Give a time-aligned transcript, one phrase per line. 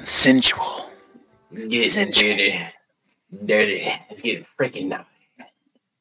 [0.00, 0.90] Just getting sensual.
[1.54, 2.36] Getting Sensual.
[2.36, 2.60] dirty.
[3.44, 3.92] Dirty.
[4.10, 5.04] It's getting freaking naughty.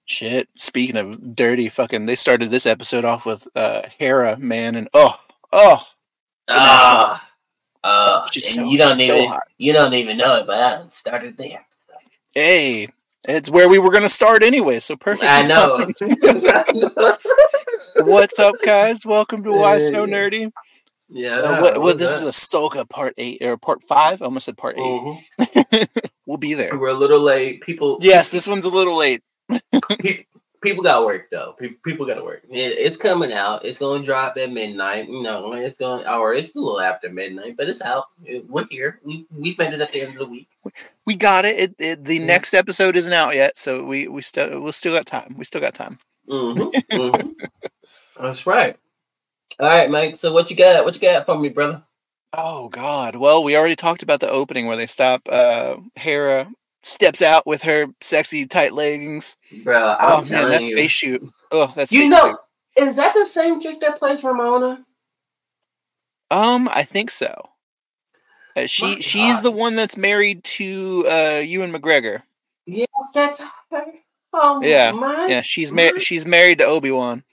[0.05, 0.47] Shit.
[0.55, 5.15] Speaking of dirty, fucking, they started this episode off with uh Hera, man, and oh,
[5.51, 5.83] oh,
[6.47, 7.29] Ah,
[7.83, 9.43] uh, and so- you don't so even hot.
[9.57, 12.09] you don't even know it, but I started the episode.
[12.33, 12.87] hey,
[13.27, 14.79] it's where we were gonna start anyway.
[14.79, 15.25] So perfect.
[15.29, 15.87] I know.
[18.05, 19.05] What's up, guys?
[19.05, 20.11] Welcome to Why So Hey.
[20.11, 20.51] Nerdy.
[21.09, 21.37] Yeah.
[21.39, 24.21] Uh, what, what, this is a Ahsoka part eight or part five.
[24.21, 25.87] I almost said part 8 Mhm.
[26.25, 26.77] we'll be there.
[26.77, 27.61] We're a little late.
[27.61, 27.97] People.
[28.01, 29.23] Yes, this one's a little late.
[29.99, 30.25] pe-
[30.61, 31.55] people got work though.
[31.59, 32.43] Pe- People got to work.
[32.49, 33.65] It- It's coming out.
[33.65, 35.07] It's going to drop at midnight.
[35.09, 38.05] You know, it's going or it's a little after midnight, but it's out.
[38.47, 38.99] We're here.
[39.03, 40.47] We we made it at the end of the week.
[41.05, 41.57] We got it.
[41.59, 42.25] it, it the Yeah.
[42.25, 45.33] next episode isn't out yet, so we we still we'll still got time.
[45.37, 45.97] We still got time.
[46.29, 46.71] Mhm,
[48.19, 48.77] That's right.
[49.59, 50.15] All right, Mike.
[50.15, 50.85] So what you got?
[50.85, 51.83] What you got for me, brother?
[52.33, 53.15] Oh God.
[53.15, 55.27] Well, we already talked about the opening where they stop.
[55.29, 56.49] Uh, Hera
[56.83, 59.35] steps out with her sexy tight leggings.
[59.63, 60.67] Bro, Oh I'm man, telling that you.
[60.67, 61.29] space shoot.
[61.51, 62.37] Oh, that's you know,
[62.77, 64.85] is that the same chick that plays Ramona?
[66.31, 67.49] Um, I think so.
[68.55, 69.43] Uh, she My she's God.
[69.43, 72.21] the one that's married to uh Ewan McGregor.
[72.65, 73.85] Yes, that's her.
[74.31, 76.01] Oh Yeah, my, Yeah, she's married.
[76.01, 77.23] She's married to Obi Wan.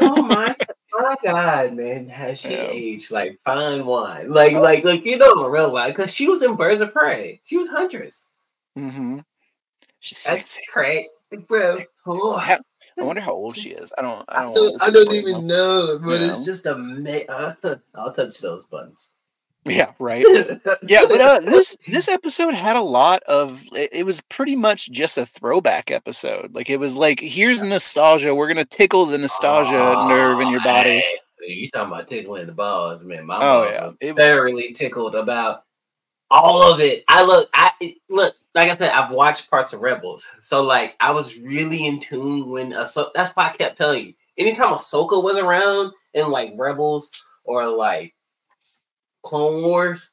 [0.00, 0.56] oh my,
[0.92, 2.68] my God, man, has she Yeah.
[2.70, 4.30] aged like fine wine?
[4.32, 7.40] Like, like, like you know, in real life, because she was in Birds of Prey.
[7.44, 8.32] She was Huntress.
[8.76, 9.18] Mm-hmm.
[10.00, 10.62] She's That's sexy.
[10.72, 11.06] great,
[11.48, 11.80] bro.
[12.04, 12.60] How-
[12.98, 13.92] I wonder how old she is.
[13.96, 14.24] I don't.
[14.28, 14.54] I I don't.
[14.54, 16.26] don't, I don't even know, but Yeah.
[16.26, 16.74] it's just a.
[16.74, 17.28] amazing.
[17.94, 19.10] I'll touch those buttons.
[19.76, 19.92] Yeah.
[19.98, 20.24] Right.
[20.82, 23.62] Yeah, but uh, this this episode had a lot of.
[23.72, 26.54] It, it was pretty much just a throwback episode.
[26.54, 28.34] Like it was like, here's nostalgia.
[28.34, 29.72] We're gonna tickle the nostalgia
[30.08, 31.02] nerve in your body.
[31.04, 33.24] Oh, Hey, you talking about tickling the balls, man?
[33.26, 34.08] My Oh, balls yeah.
[34.10, 35.62] It- thoroughly tickled about
[36.30, 37.04] all of it.
[37.08, 37.70] I look, I
[38.10, 42.00] look, like I said, I've watched parts of Rebels, so like I was really in
[42.00, 44.14] tune when Ahso- That's why I kept telling you.
[44.36, 47.10] Anytime Ahsoka was around in like Rebels
[47.44, 48.14] or like
[49.28, 50.12] Clone Wars,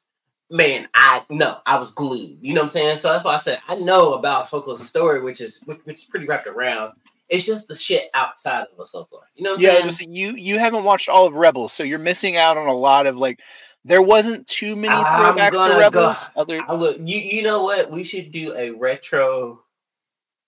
[0.50, 2.38] man, I no, I was glued.
[2.40, 2.96] You know what I'm saying?
[2.98, 6.04] So that's why I said I know about Ahsoka's story, which is which, which is
[6.04, 6.92] pretty wrapped around.
[7.28, 9.20] It's just the shit outside of Ahsoka.
[9.34, 10.10] You know what I'm Yeah, saying?
[10.10, 13.06] gonna you you haven't watched all of Rebels, so you're missing out on a lot
[13.06, 13.40] of like.
[13.84, 16.30] There wasn't too many I'm throwbacks to gonna go- Rebels.
[16.36, 17.88] Other I look, you you know what?
[17.90, 19.60] We should do a retro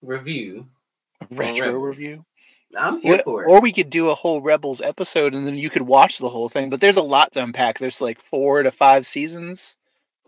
[0.03, 0.67] review.
[1.31, 2.25] retro review.
[2.77, 3.51] I'm here Wh- for it.
[3.51, 6.49] Or we could do a whole Rebels episode and then you could watch the whole
[6.49, 6.71] thing.
[6.71, 7.79] But there's a lot to unpack.
[7.79, 9.79] There's like four to five seasons,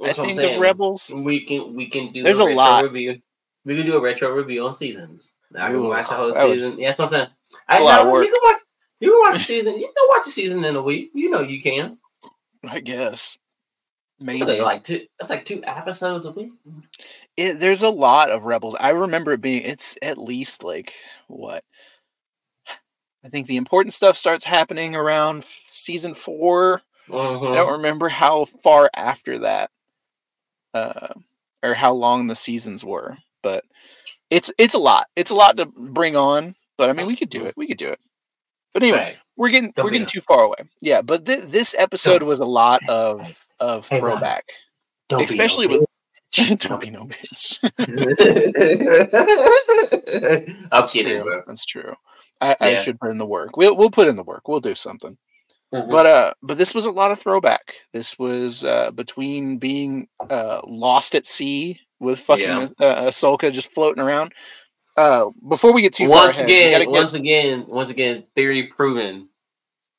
[0.03, 1.12] That's I think, of Rebels.
[1.17, 2.84] We can we can do There's a, a retro lot.
[2.84, 3.21] review.
[3.65, 5.31] We can do a retro review on seasons.
[5.55, 6.78] I can Ooh, watch the whole that would- season.
[6.78, 7.28] Yeah, that's what I'm saying.
[7.69, 8.25] I a lot of work.
[8.25, 8.61] you can watch
[9.01, 9.75] you can watch a season.
[9.75, 11.11] You can watch a season in a week.
[11.15, 11.99] You know you can.
[12.69, 13.37] I guess.
[14.22, 14.45] Maybe.
[14.45, 16.53] they, like two that's like two episodes a week.
[17.39, 18.77] It, there's a lot of Rebels.
[18.78, 20.93] I remember it being, it's at least like,
[21.27, 21.65] what?
[23.25, 26.83] I think the important stuff starts happening around season four.
[27.09, 27.55] I Mhm.
[27.55, 29.71] don't remember how far after that,
[30.75, 31.09] uh,
[31.63, 33.65] or how long the seasons were, but
[34.31, 35.09] it's it's a lot.
[35.17, 36.55] It's a lot to bring on.
[36.79, 37.55] But I mean, we could do it.
[37.57, 38.01] We could do it.
[38.73, 39.19] But anyway, Right.
[39.37, 40.59] we're getting Don't we're getting too far away.
[40.81, 44.45] Yeah, but th- this episode Don't- was a lot of of Hey, throwback,
[45.09, 45.85] Don't especially with.
[46.61, 47.59] Don't be no bitch.
[50.71, 51.43] That's true.
[51.47, 51.95] That's true.
[52.41, 53.56] I, I should put in the work.
[53.56, 54.49] We'll we'll put in the work.
[54.49, 55.17] We'll do something.
[55.75, 55.91] Mhm.
[55.91, 57.75] But uh, but this was a lot of throwback.
[57.93, 62.69] This was uh between being uh lost at sea with fucking Yeah.
[62.81, 64.33] uh, Ahsoka just floating around.
[64.97, 68.66] Uh, before we get too far once ahead, again, get- once again, once again, theory
[68.66, 69.28] proven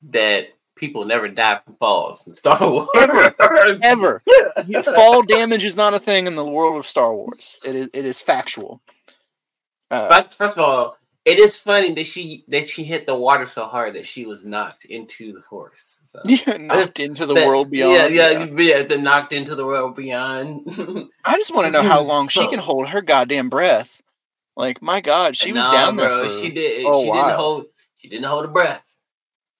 [0.09, 2.87] that people never die from falls in Star Wars.
[2.95, 3.33] Ever.
[3.83, 4.21] ever
[4.83, 7.59] fall damage is not a thing in the world of Star Wars.
[7.63, 8.81] It is it is factual.
[9.89, 13.45] Uh, But first of all, it is funny that she that she hit the water
[13.45, 16.01] so hard that she was knocked into the force.
[16.05, 16.19] So.
[16.25, 18.13] yeah, knocked into the That- world beyond.
[18.13, 18.83] Yeah, yeah, yeah.
[18.83, 20.67] The knocked into the world beyond.
[21.25, 24.01] I just want to know how long she can hold her goddamn breath.
[24.57, 26.07] Like my God, she was Nah, down there.
[26.09, 26.23] bro.
[26.27, 26.85] for- she did.
[26.87, 27.15] oh, she wow.
[27.25, 27.65] didn't hold.
[27.95, 28.83] She didn't hold her breath.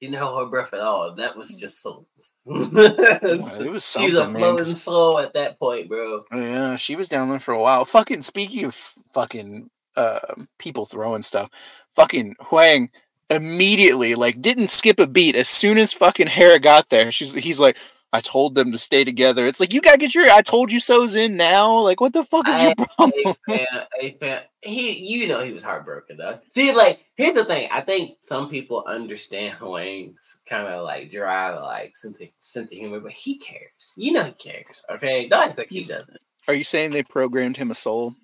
[0.02, 1.14] She didn't hold her breath at all.
[1.16, 2.08] That was just so.
[2.46, 4.34] it was something, a man.
[4.34, 6.24] floating 'cause- soul at that point, bro.
[6.34, 7.86] Yeah, she was down there for a while.
[7.86, 8.74] Fucking speaking of
[9.14, 10.20] fucking uh,
[10.58, 11.50] people throwing stuff,
[11.96, 12.90] fucking Huyang
[13.30, 17.12] immediately like didn't skip a beat as soon as fucking Hera got there.
[17.12, 17.78] She's he's like,
[18.14, 19.46] I told them to stay together.
[19.46, 21.80] It's like you gotta get your I told you so's in now.
[21.80, 23.12] Like what the fuck is your problem?
[23.26, 23.68] a fan,
[24.00, 24.42] a fan.
[24.62, 26.40] He, you know, he was heartbroken though.
[26.50, 27.70] See, like, here's the thing.
[27.72, 32.78] I think some people understand Huyang's kind of like dry, like sense of, sense of
[32.78, 33.94] humor, but he cares.
[33.96, 34.84] You know, he cares.
[34.92, 36.20] Okay, don't like he doesn't.
[36.48, 38.16] Are you saying they programmed him a soul?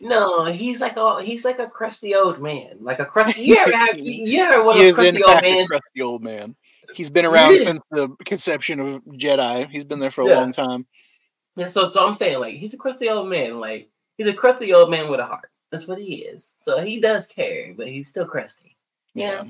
[0.00, 3.42] No, he's like a he's like a crusty old man, like a crusty.
[3.46, 5.66] You ever have, you ever one of crusty old men?
[5.66, 6.56] crusty old man.
[6.94, 7.58] He's been around Really?
[7.64, 9.68] since the conception of Jedi.
[9.68, 10.40] He's been there for a Yeah.
[10.40, 10.86] long time.
[11.56, 14.72] Yeah, so so I'm saying like he's a crusty old man, like he's a crusty
[14.74, 15.50] old man with a heart.
[15.70, 16.54] That's what he is.
[16.58, 18.76] So he does care, but he's still crusty.
[19.14, 19.44] Yeah.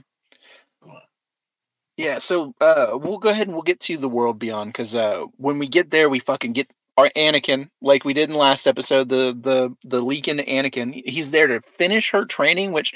[1.96, 5.24] Yeah, so uh we'll go ahead and we'll get to the world beyond because uh
[5.38, 9.08] when we get there we fucking get our Anakin like we did in last episode,
[9.08, 10.92] the the the leaking Anakin.
[11.06, 12.94] He's there to finish her training, which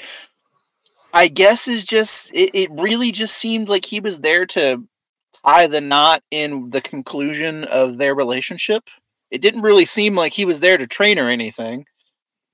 [1.13, 4.83] I guess is just it, it really just seemed like he was there to
[5.45, 8.89] tie the knot in the conclusion of their relationship.
[9.29, 11.85] It didn't really seem like he was there to train her anything.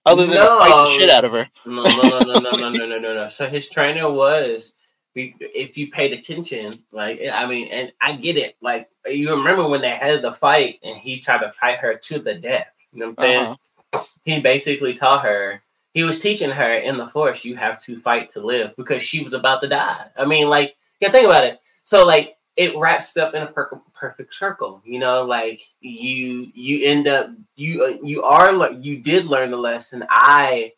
[0.05, 1.49] Other than to fight the shit out of her.
[1.65, 3.27] No, no, no, no, no, no, no, no, no, no.
[3.27, 4.75] So his trainer was,
[5.17, 8.55] if you paid attention, like I mean, and I get it.
[8.61, 12.19] Like you remember when they had the fight, and he tried to fight her to
[12.19, 12.73] the death.
[12.93, 13.57] You know what I'm saying?
[13.93, 14.03] Uh-huh.
[14.25, 15.61] He basically taught her.
[15.93, 19.23] He was teaching her in the force, you have to fight to live because she
[19.23, 20.07] was about to die.
[20.15, 21.59] I mean, like, yeah, think about it.
[21.85, 24.81] So, like, it wraps up in a per- perfect circle.
[24.83, 29.57] You know, like you you end up you uh, you are you did learn the
[29.57, 30.05] lesson.
[30.09, 30.73] I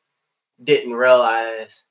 [0.61, 1.85] didn't realize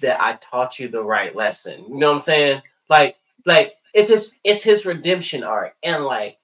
[0.00, 1.84] that I taught you the right lesson.
[1.88, 2.62] You know what I'm saying?
[2.88, 3.16] Like
[3.46, 6.38] like it's his it's his redemption arc, and like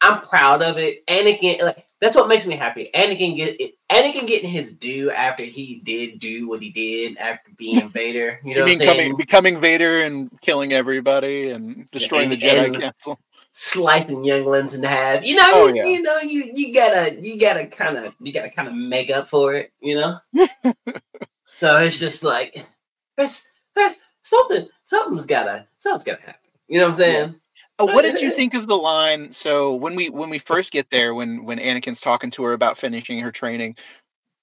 [0.00, 1.06] I'm proud of it.
[1.06, 2.90] Anakin, like that's what makes me happy.
[2.94, 3.74] Anakin get it.
[3.90, 8.40] Anakin getting his due after he did do what he did after being Vader.
[8.44, 8.90] You know You what I'm mean saying?
[8.90, 13.18] coming, becoming Vader and killing everybody and destroying the and- Jedi Council?
[13.56, 15.24] slicing younglings in half.
[15.24, 15.84] You know, Oh, you, yeah.
[15.86, 19.28] you know, you you gotta you gotta kind of you gotta kind of make up
[19.28, 19.72] for it.
[19.80, 20.18] You know.
[21.54, 22.64] so it's just like
[23.16, 26.50] there's there's something something's gotta something's gotta happen.
[26.68, 27.34] You know what I'm saying?
[27.78, 29.32] Uh, what did you think of the line?
[29.32, 32.78] So when we when we first get there, when when Anakin's talking to her about
[32.78, 33.76] finishing her training,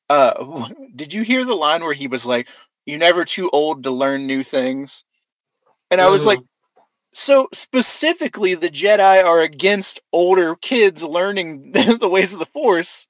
[0.10, 2.48] uh, did you hear the line where he was like,
[2.86, 5.04] "You're never too old to learn new things,"
[5.90, 6.40] and I was like,
[7.14, 13.08] so specifically, the Jedi are against older kids learning the ways of the Force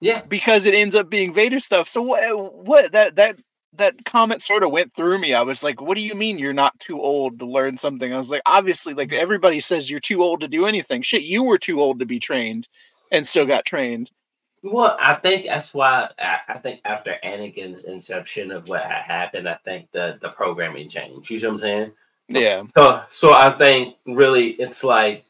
[0.00, 0.22] yeah.
[0.28, 1.88] because it ends up being Vader stuff.
[1.88, 2.54] So what?
[2.66, 3.38] What that that
[3.74, 5.34] that comment sort of went through me.
[5.34, 8.16] I was like, "What do you mean you're not too old to learn something?" I
[8.16, 9.22] was like, "Obviously, like mm-hmm.
[9.22, 11.02] everybody says you're too old to do anything.
[11.02, 12.68] Shit, you were too old to be trained,
[13.10, 14.10] and still got trained."
[14.62, 19.48] Well, I think that's why I, I think after Anakin's inception of what had happened,
[19.48, 21.30] I think the the programming changed.
[21.30, 21.92] You know what I'm saying?
[22.28, 25.24] Yeah, So, so I think really it's like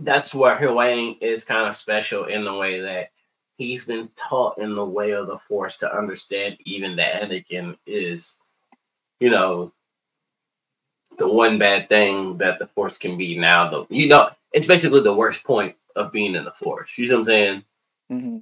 [0.00, 3.10] that's where Huyang is kind of special in the way that
[3.58, 8.40] he's been taught in the way of the Force to understand even that Anakin is,
[9.20, 9.72] you know,
[11.18, 13.68] the one bad thing that the Force can be now.
[13.68, 16.96] Though you know, it's basically the worst point of being in the Force.
[16.98, 17.64] You know what I'm saying?
[18.08, 18.38] hmm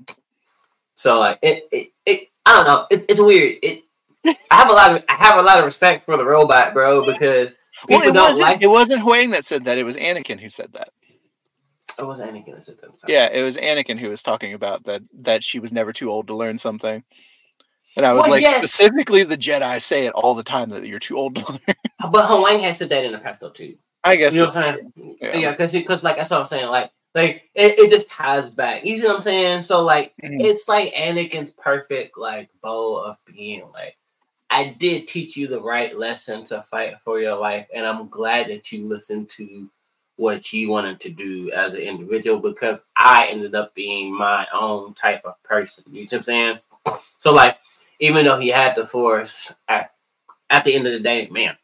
[0.97, 2.87] So like it, it, it I don't know.
[2.91, 3.59] It, it's weird.
[3.63, 3.85] It.
[4.25, 7.05] I have a lot of I have a lot of respect for the robot, bro,
[7.05, 7.57] because
[7.89, 8.49] well, people it don't wasn't.
[8.49, 9.79] like It wasn't Huyang that said that.
[9.79, 10.91] It was Anakin who said that.
[12.01, 13.09] It was Anakin that said that.
[13.09, 16.27] Yeah, it was Anakin who was talking about that that she was never too old
[16.29, 17.03] to learn something.
[17.97, 18.57] And I was Well, like, yes.
[18.59, 21.61] specifically, the Jedi say it all the time that you're too old to learn.
[22.11, 23.77] But Huyang has said that in the past though too.
[24.05, 24.63] I guess You know what I'm
[24.95, 25.17] saying?
[25.21, 25.37] Yeah.
[25.37, 26.69] Yeah, because because like that's what I'm saying.
[26.69, 28.85] Like like it, it just ties back.
[28.85, 29.63] You see what I'm saying?
[29.63, 30.45] So like Mhm.
[30.45, 33.97] it's like Anakin's perfect like bow of being like.
[34.53, 38.49] I did teach you the right lesson to fight for your life, and I'm glad
[38.49, 39.71] that you listened to
[40.21, 44.93] what you wanted to do as an individual because I ended up being my own
[44.93, 45.85] type of person.
[45.91, 46.59] You see what I'm saying?
[47.17, 47.57] So like,
[48.01, 49.95] even though he had the force, at,
[50.51, 51.57] at the end of the day, man,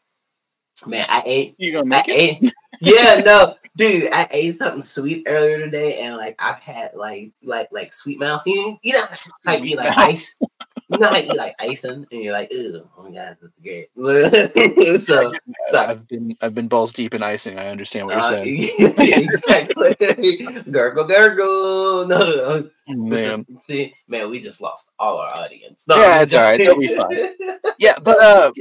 [0.87, 2.09] man, I ate You gonna I it?
[2.09, 7.33] ate, yeah, no, dude, I ate something sweet earlier today, and like I've had like
[7.43, 8.41] like like sweet mouth.
[8.47, 9.05] You, you know,
[9.45, 10.39] like you like ice.
[10.89, 13.89] Know, how you like icing, and you're like, "Ew, oh my god, that's great."
[15.01, 15.33] so,
[15.73, 17.59] I've been I've been balls deep in icing.
[17.59, 18.69] I understand what you're uh, saying.
[18.97, 20.61] exactly.
[20.71, 22.07] gurgle, gurgle.
[22.07, 23.45] No, this is- Man.
[23.67, 25.87] see, man, we just lost all our audience.
[25.89, 26.57] No, Yeah, it's all right.
[26.57, 27.35] They'll be fine.
[27.77, 28.51] Yeah, but uh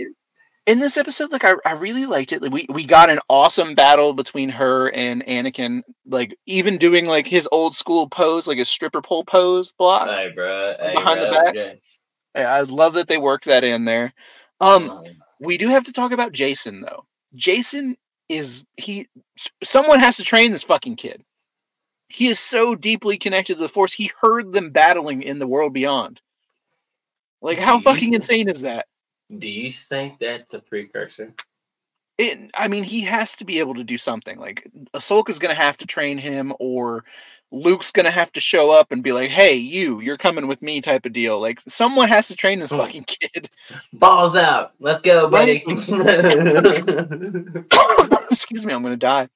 [0.67, 2.43] in this episode, like I, I really liked it.
[2.43, 5.83] Like, we we got an awesome battle between her and Anakin.
[6.07, 10.09] Like even doing like his old school pose, like his stripper pole pose block.
[10.09, 10.75] Hey, bro.
[10.81, 11.49] Hey, Behind the back?
[11.51, 11.81] okay.
[12.43, 14.13] I love that they worked that in there.
[14.61, 14.99] Um,
[15.41, 17.07] we do have to talk about Jason though.
[17.35, 17.97] Jason
[18.29, 19.07] is he
[19.63, 21.23] someone has to train this fucking kid.
[22.09, 23.93] He is so deeply connected to the force.
[23.93, 26.23] He heard them battling in the world beyond.
[27.43, 28.87] Like how fucking insane is that?
[29.37, 31.35] Do you think that's a precursor?
[32.19, 34.39] It, I mean, he has to be able to do something.
[34.39, 37.05] Like Ahsoka's gonna have to train him, or
[37.53, 40.81] Luke's gonna have to show up and be like, "Hey, you, you're coming with me,"
[40.81, 41.39] type of deal.
[41.41, 42.79] Like someone has to train this Hmm.
[42.79, 43.49] fucking kid.
[43.93, 44.73] Balls out.
[44.81, 45.63] Let's go, buddy.
[48.31, 49.29] Excuse me, I'm gonna die.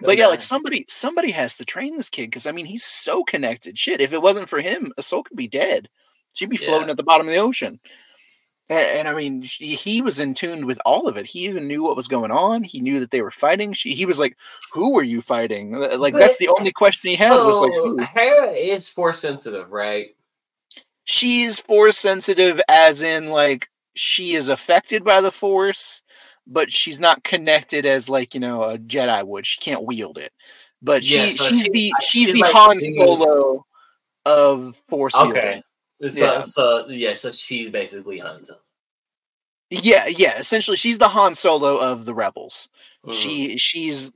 [0.00, 3.24] But yeah, like somebody, somebody has to train this kid because I mean, he's so
[3.24, 3.76] connected.
[3.78, 5.88] Shit, if it wasn't for him, Ahsoka would be dead.
[6.34, 6.92] She'd be floating Yeah.
[6.92, 7.80] at the bottom of the ocean.
[8.70, 11.26] And, and I mean, she, he was in tune with all of it.
[11.26, 12.62] He even knew what was going on.
[12.62, 13.72] He knew that they were fighting.
[13.72, 14.36] She, he was like,
[14.72, 18.50] "Who were you fighting?" Like that's the only question he had was like, "Who?" Hera
[18.52, 20.08] is force sensitive, right?
[21.04, 26.02] She's force sensitive, as in like she is affected by the force,
[26.46, 29.46] but she's not connected as like you know a Jedi would.
[29.46, 30.32] She can't wield it.
[30.82, 33.64] But she, Yeah, so she's she- the she's she's the like Han Solo
[34.26, 35.32] of force Okay.
[35.32, 35.62] wielding.
[36.00, 36.40] So, Yeah.
[36.42, 38.52] so yeah, so she's basically Hanzo.
[39.70, 40.38] Yeah, yeah.
[40.38, 42.68] Essentially, she's the Han Solo of the rebels.
[43.04, 43.12] Mhm.
[43.12, 44.10] She she's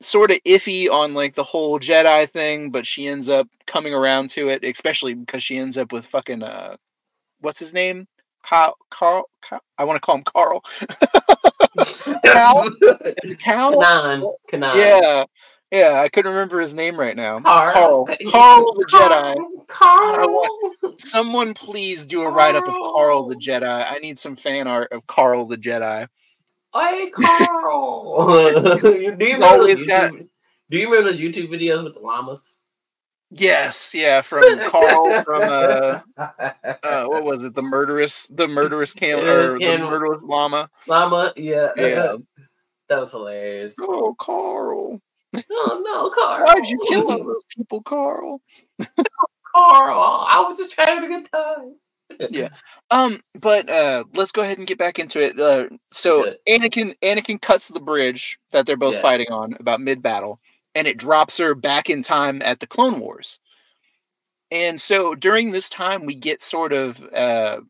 [0.00, 4.30] sort of iffy on like the whole Jedi thing, but she ends up coming around
[4.30, 6.76] to it, especially because she ends up with fucking uh,
[7.40, 8.06] what's his name?
[8.42, 8.76] Carl.
[8.90, 9.28] Carl.
[9.42, 10.60] Carl I want to call him Carl.
[12.24, 12.70] Cal?
[13.40, 13.72] Cal.
[13.80, 14.32] Kanan.
[14.50, 14.74] Kanan.
[14.76, 15.24] Yeah,
[15.70, 16.00] yeah.
[16.00, 17.40] I couldn't remember his name right now.
[17.40, 17.72] Carl.
[17.72, 18.06] Carl.
[18.30, 19.36] Carl the Jedi.
[19.68, 20.46] Carl.
[20.96, 23.64] Someone please do a write up of Carl the Jedi.
[23.90, 26.08] I need some fan art of Carl the Jedi.
[26.74, 28.26] Hey, Carl.
[28.80, 30.28] do you remember always those got- YouTube,
[30.70, 32.60] Do you remember those YouTube videos with the llamas?
[33.30, 37.54] Yes, yeah, from Carl from uh, uh what was it?
[37.54, 40.70] The murderous the murderous cam Yeah, or the murderous llama.
[40.86, 41.70] Llama, yeah.
[41.76, 42.16] Yeah.
[42.90, 43.76] That was hilarious.
[43.80, 45.00] Oh Carl.
[45.34, 46.44] Oh no, Carl.
[46.46, 48.42] Why'd you kill all those people, Carl?
[49.54, 50.26] Carl?
[50.28, 51.76] I was just having a good time.
[52.30, 52.50] Yeah.
[52.90, 55.38] Um, but uh let's go ahead and get back into it.
[55.40, 56.38] Uh so Good.
[56.48, 59.02] Anakin Anakin cuts the bridge that they're both Yeah.
[59.02, 60.38] fighting on about mid battle,
[60.74, 63.40] and it drops her back in time at the Clone Wars.
[64.50, 67.60] And so during this time, we get sort of uh,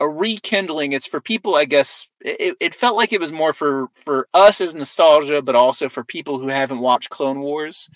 [0.00, 0.92] a rekindling.
[0.92, 2.10] It's for people, I guess.
[2.20, 6.04] It, it felt like it was more for for us as nostalgia, but also for
[6.04, 7.90] people who haven't watched Clone Wars.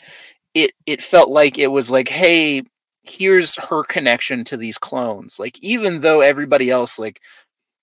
[0.52, 2.64] It it felt like it was like, hey,
[3.10, 5.38] here's her connection to these clones.
[5.38, 7.20] Like even though everybody else, like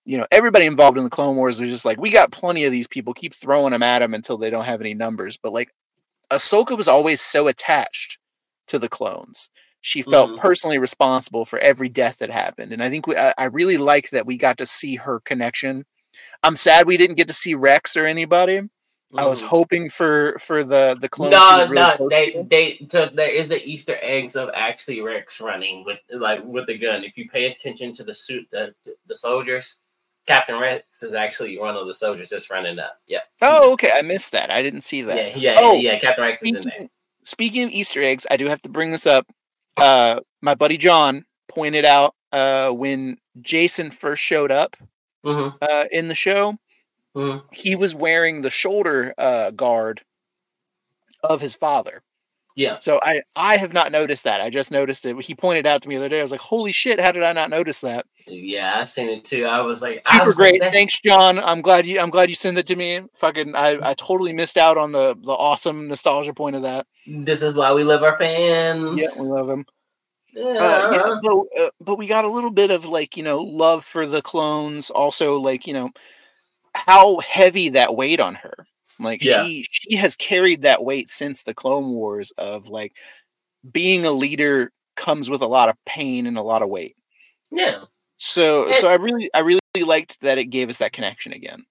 [0.05, 2.72] you know, everybody involved in the Clone Wars was just like, we got plenty of
[2.72, 3.13] these people.
[3.13, 5.36] Keep throwing them at them until they don't have any numbers.
[5.36, 5.74] But like,
[6.31, 8.17] Ahsoka was always so attached
[8.67, 9.50] to the clones.
[9.81, 10.38] She felt Mhm.
[10.38, 14.10] personally responsible for every death that happened, and I think we, I, I really like
[14.12, 15.86] that we got to see her connection.
[16.41, 18.62] I'm sad we didn't get to see Rex or anybody.
[19.16, 19.48] I was Mhm.
[19.48, 21.34] hoping for for the the clones.
[21.34, 22.44] she No, really no, they, to.
[22.44, 27.04] they, there is an Easter eggs of actually Rex running with like with the gun.
[27.06, 28.76] If you pay attention to the suit, the
[29.08, 29.82] the soldiers,
[30.26, 33.00] Captain Rex is actually one of the soldiers that's running up.
[33.08, 33.92] Yeah, Oh, okay.
[33.96, 34.52] I missed that.
[34.52, 35.38] I didn't see that.
[35.38, 35.98] yeah, yeah, Oh, yeah.
[36.00, 36.62] Captain Rex is in there.
[36.64, 36.90] Speaking,
[37.24, 39.26] speaking of Easter eggs, I do have to bring this up.
[39.78, 44.76] Uh, my buddy John pointed out uh, when Jason first showed up
[45.24, 46.58] hmm uh, in the show,
[47.17, 47.43] Mhm.
[47.51, 50.03] he was wearing the shoulder uh, guard
[51.24, 52.03] of his father.
[52.55, 54.41] Yeah, So I I have not noticed that.
[54.41, 55.21] I just noticed it.
[55.21, 56.17] He pointed out to me the other day.
[56.17, 57.00] I was like, "Holy shit!
[57.00, 59.45] How did I not notice that?" yeah, I seen it too.
[59.45, 60.59] I was like, Super was great.
[60.62, 61.38] that- Thanks, John.
[61.38, 62.00] I'm glad you.
[62.00, 63.01] I'm glad you sent it to me.
[63.19, 66.88] Fucking, I I totally missed out on the the awesome nostalgia point of that.
[67.05, 69.00] This is why we love our fans.
[69.01, 69.63] Yeah, we love him.
[70.33, 70.43] Yeah.
[70.43, 73.86] uh, yeah, but, uh, but we got a little bit of like you know love
[73.86, 75.91] for the clones also like you know
[76.86, 78.53] how heavy that weight on her
[79.00, 79.43] like Yeah.
[79.46, 82.93] she she has carried that weight since the clone wars of like
[83.72, 86.96] being a leader comes with a lot of pain and a lot of weight
[87.51, 87.84] yeah.
[88.17, 91.63] so And- so i really i really liked that it gave us that connection again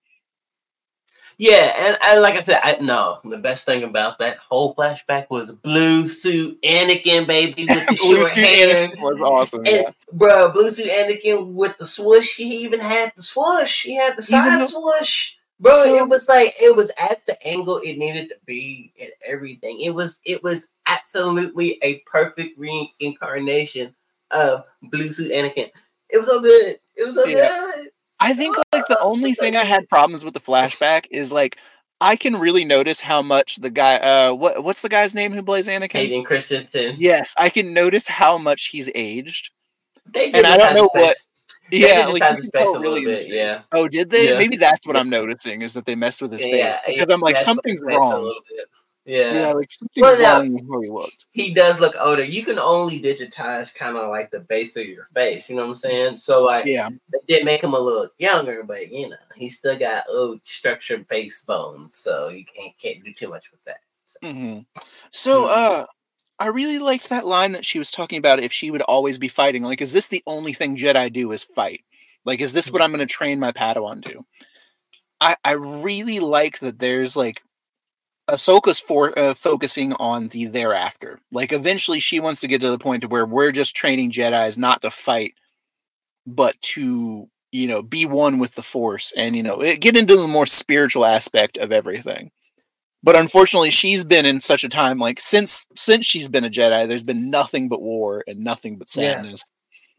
[1.38, 3.18] Yeah, and, and like I said, I no.
[3.22, 8.14] The best thing about that whole flashback was blue suit Anakin, baby, with the Blue
[8.22, 8.88] short suit hair.
[8.88, 9.90] Anakin was awesome And yeah.
[10.12, 12.36] bro, blue suit Anakin with the swoosh.
[12.36, 13.82] He even had the swoosh.
[13.84, 15.34] He had the side though- swoosh.
[15.60, 19.10] Bro, So- it was like it was at the angle it needed to be and
[19.26, 19.80] everything.
[19.80, 23.94] It was it was absolutely a perfect reincarnation
[24.30, 25.70] of blue suit Anakin.
[26.08, 26.74] It was so good.
[26.96, 27.48] It was so Yeah.
[27.76, 27.88] good.
[28.20, 28.56] I think
[28.88, 31.56] like the only thing I had problems with the flashback is like
[32.00, 35.42] I can really notice how much the guy uh what what's the guy's name who
[35.42, 35.92] plays Anakin?
[35.92, 36.96] Hayden Christensen.
[36.98, 39.50] Yes, I can notice how much he's aged.
[40.04, 41.28] They And I don't know the what- space.
[41.72, 43.26] Yeah, like, like, you his can face tell a little really bit.
[43.28, 44.30] Yeah, Oh, did they?
[44.30, 44.38] Yeah.
[44.38, 46.50] Maybe that's what I'm noticing is that they messed with his yeah.
[46.72, 48.40] face it- because I'm like something's his face a wrong.
[49.06, 49.32] Yeah.
[49.32, 51.26] Yeah, like something's Well, now- how he looked.
[51.30, 52.24] he does look older.
[52.24, 55.48] You can only digitize kind of like the base of your face.
[55.48, 56.18] You know what I'm saying?
[56.18, 59.78] So like, Yeah, they did make him a little younger, but you know, he still
[59.78, 63.78] got old structured face bones, so you can't can't do too much with that.
[64.06, 64.58] So, hmm
[65.12, 65.50] So, Mhm.
[65.50, 65.86] uh,
[66.38, 68.40] I really liked that line that she was talking about.
[68.40, 71.44] If she would always be fighting, like, is this the only thing Jedi do is
[71.44, 71.84] fight?
[72.24, 74.24] Like, is this what I'm going to train my Padawan to?
[75.20, 76.78] I I really like that.
[76.80, 77.42] There's like
[78.28, 81.20] Ahsoka's for uh, focusing on the thereafter.
[81.30, 84.58] Like, eventually, she wants to get to the point to where we're just training Jedi's
[84.58, 85.34] not to fight,
[86.26, 90.16] but to you know be one with the Force and you know it- get into
[90.16, 92.30] the more spiritual aspect of everything.
[93.02, 96.88] But unfortunately she's been in such a time like since since she's been a jedi
[96.88, 99.44] there's been nothing but war and nothing but sadness.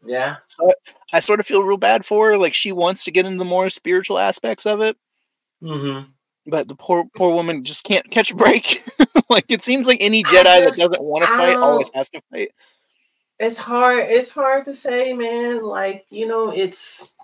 [0.04, 0.70] Yeah, so
[1.12, 2.36] i sort of feel real bad for her.
[2.38, 4.96] Like she wants to get into the more spiritual aspects of it.
[5.62, 6.10] Mm-hmm.
[6.48, 8.84] But the poor poor woman just can't catch a break
[9.30, 12.50] like it seems like any jedi that doesn't want to fight always has to fight
[13.38, 14.06] it's hard.
[14.08, 15.62] It's hard to say, man.
[15.62, 17.16] Like you know, it's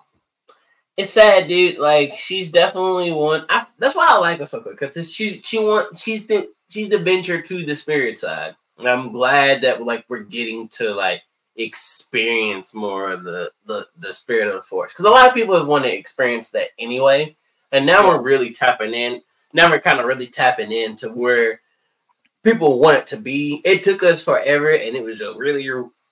[0.97, 1.77] it's sad, dude.
[1.77, 3.45] Like she's definitely one.
[3.49, 7.41] I, that's why I like Ahsoka because she she want she's the she's the venture
[7.41, 8.55] to the spirit side.
[8.77, 11.21] And I'm glad that like we're getting to like
[11.57, 15.63] experience more of the the the spirit of the force because a lot of people
[15.65, 17.35] want to experience that anyway,
[17.71, 19.21] and now we're really tapping in.
[19.53, 21.61] Now we're kind of really tapping into where
[22.43, 23.61] people want it to be.
[23.65, 25.67] It took us forever, and it was a really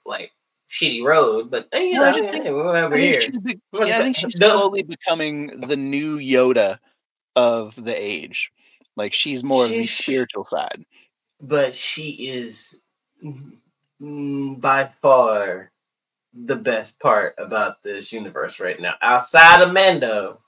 [0.06, 0.32] like
[0.70, 1.52] shitty road.
[1.52, 3.22] But eh, you No, know, I just think- hey, over I here.
[3.44, 6.80] be- yeah, I think she's slowly becoming the new Yoda
[7.36, 8.52] of the age.
[8.96, 10.86] Like she's more of the spiritual side.
[11.42, 12.82] but she is
[14.02, 15.72] mm, by far
[16.34, 18.94] the best part about this universe right now.
[19.02, 20.40] Outside of Mando,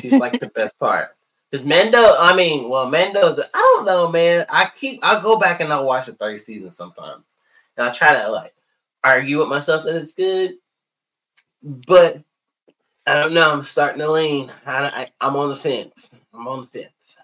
[0.00, 1.16] she's like the best part.
[1.50, 4.46] Because Mando, I mean, well, Mando, I don't know, man.
[4.50, 7.36] I keep, I go back and I watch the third season sometimes,
[7.76, 8.54] and I try to like
[9.04, 10.54] argue with myself that it's good,
[11.62, 12.22] but
[13.06, 13.48] I don't know.
[13.48, 14.52] I'm starting to lean.
[14.66, 16.20] I, I, I'm on the fence.
[16.34, 17.16] I'm on the fence.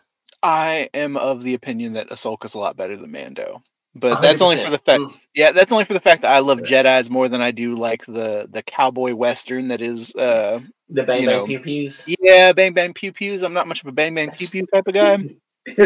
[0.42, 3.62] I am of the opinion that Ahsoka's a lot better than Mando.
[3.94, 5.14] But that's only for the fact Mm.
[5.34, 6.82] yeah, that's only for the fact that I love Yeah.
[6.82, 11.24] Jedi's more than I do like the the cowboy western that is uh the bang
[11.24, 12.08] bang know, pew pews.
[12.20, 13.42] yeah, bang bang pew pews.
[13.42, 15.18] I'm not much of a bang bang pew pew type of guy.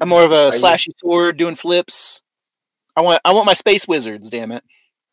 [0.00, 2.22] I'm more of a Are you- slashy sword doing flips.
[2.94, 4.62] I want I want my space wizards, damn it.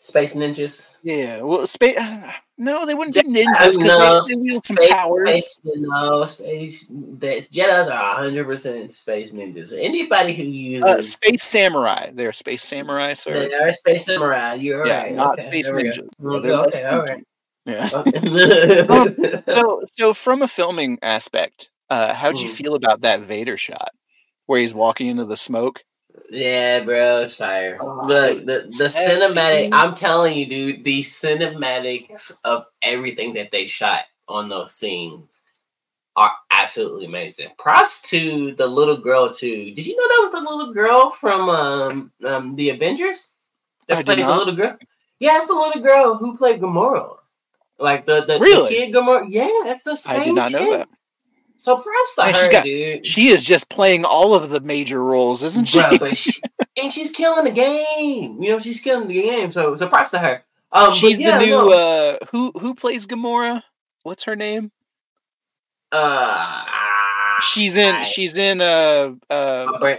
[0.04, 0.96] Space ninjas.
[1.02, 1.98] Yeah, well, space.
[2.58, 5.46] No, they wouldn't be Yeah, ninjas no, because they, they wield some Space, powers.
[5.46, 6.88] space, no, space.
[6.88, 9.74] The Jedi's are hundred percent space ninjas.
[9.80, 12.12] Anybody who uses Uh, space samurai.
[12.14, 13.48] They're space samurai, sir.
[13.48, 14.54] they are space samurai.
[14.54, 15.16] You're Yeah, right.
[15.16, 16.08] not okay, space ninjas.
[16.20, 17.24] No, Okay, all right.
[17.66, 17.90] Yeah.
[17.94, 19.40] Okay.
[19.46, 22.54] So, so from a filming aspect, uh, how'd you Mm.
[22.54, 23.92] feel about that Vader shot
[24.48, 25.82] where he's walking into the smoke?
[26.30, 27.78] Yeah, bro, it's fire.
[27.82, 29.70] Oh, Look, the the cinematic.
[29.72, 35.42] I'm telling you, dude, the cinematics of everything that they shot on those scenes
[36.16, 37.50] are absolutely amazing.
[37.58, 39.72] Props to the little girl too.
[39.74, 43.34] Did you know that was the little girl from um, um the Avengers
[43.88, 44.78] that I did played the little girl?
[45.20, 47.18] Yeah, it's the little girl who played Gamora.
[47.80, 49.26] Like the the, the kid Gamora.
[49.30, 50.22] Yeah, that's the same.
[50.22, 50.90] I did not know that.
[51.58, 53.06] So props to Man, her, she's got- dude.
[53.06, 55.80] She is just playing all of the major roles, isn't she?
[55.80, 56.42] Bruh, she,
[56.82, 58.42] and she's killing the game.
[58.42, 59.52] You know, she's killing the game.
[59.52, 60.44] So, so props to her.
[60.72, 63.62] Um, She's yeah, the new no, uh who who plays Gamora?
[64.02, 64.72] What's her name?
[65.92, 66.66] uh,
[67.46, 69.98] She's in I- she's in uh uh my brain,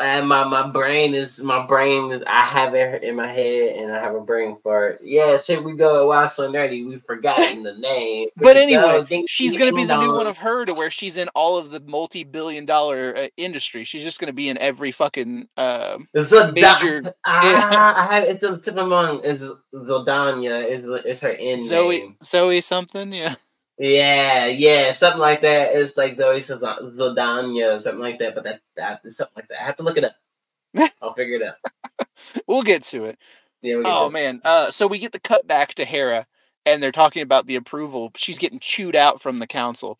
[0.00, 2.22] and my my brain is my brain is.
[2.26, 5.00] I have it in my head, and I have a brain fart.
[5.02, 6.08] Yes, here we go.
[6.08, 6.86] Wow, so nerdy.
[6.86, 8.28] We've forgotten the name.
[8.36, 8.88] but we go.
[8.96, 11.70] anyway, she's gonna be the new one of her to where she's in all of
[11.70, 13.84] the multi-billion dollar uh, industry.
[13.84, 18.52] She's just gonna be in every fucking uh, Zod- major- Ah, I have it's on
[18.54, 19.20] the tip of my tongue.
[19.24, 22.16] Is Zodania is is her end Zoe name?
[22.22, 23.36] Zoe something, yeah.
[23.78, 25.74] Yeah, yeah, something like that.
[25.74, 28.34] It's like Zoe says uh, Zodania or something like that.
[28.34, 29.62] But that that is something like that.
[29.62, 30.14] I have to look it up.
[31.02, 31.54] I'll figure it out.
[32.46, 33.18] We'll get to it.
[33.62, 33.76] Yeah.
[33.76, 34.40] We can Oh man.
[34.44, 36.26] Uh so we get the cut back to Hera
[36.66, 38.10] and they're talking about the approval.
[38.16, 39.98] She's getting chewed out from the council.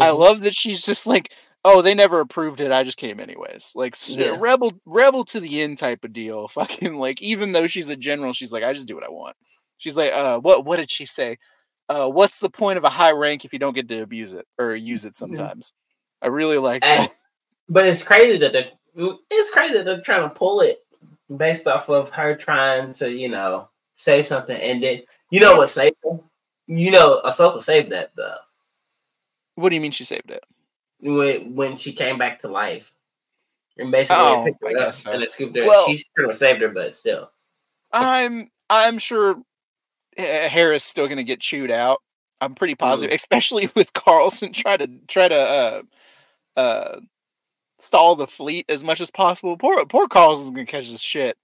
[0.00, 0.18] I Mhm.
[0.18, 1.32] love that she's just like,
[1.64, 2.70] oh, they never approved it.
[2.72, 3.72] I just came anyways.
[3.74, 4.36] Like Yeah.
[4.38, 6.46] rebel, rebel to the end type of deal.
[6.48, 9.36] Fucking like, even though she's a general, she's like, I just do what I want.
[9.78, 10.64] She's like, uh, what?
[10.64, 11.38] What did she say?
[11.88, 14.46] Uh, what's the point of a high rank if you don't get to abuse it
[14.58, 15.72] or use it sometimes?
[16.20, 17.14] I really like And- that.
[17.68, 18.70] but it's crazy that they're
[19.30, 20.78] it's crazy that they're trying to pull it
[21.36, 25.72] based off of her trying to you know save something and then you know what's
[25.72, 26.18] safer
[26.66, 28.38] You know, Ahsoka saved that though.
[29.54, 30.42] What do you mean she saved it?
[31.00, 32.92] When when she came back to life.
[33.78, 35.12] And basically Oh, picked her I up so.
[35.12, 35.64] and it scooped her.
[35.64, 37.30] Well- she pretty much saved her, but still.
[37.92, 39.42] I'm I'm sure Ha-
[40.16, 42.02] Harris still going to get chewed out.
[42.40, 45.82] I'm pretty positive, especially with Carson try to try to uh,
[46.60, 47.00] uh,
[47.78, 49.56] stall the fleet as much as possible.
[49.56, 51.36] Poor poor Carson's going to catch this shit.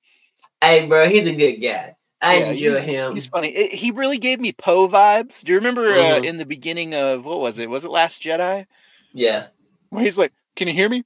[0.60, 1.96] Hey bro, he's a good guy.
[2.20, 3.12] I Yeah, enjoy he's- him.
[3.14, 3.48] He's funny.
[3.48, 5.42] It, he really gave me Poe vibes.
[5.42, 6.24] Do you remember uh, Mhm.
[6.24, 7.68] in the beginning of what was it?
[7.68, 8.66] Was it Last Jedi?
[9.12, 9.48] Yeah.
[9.90, 11.04] Where he's like, "Can you hear me?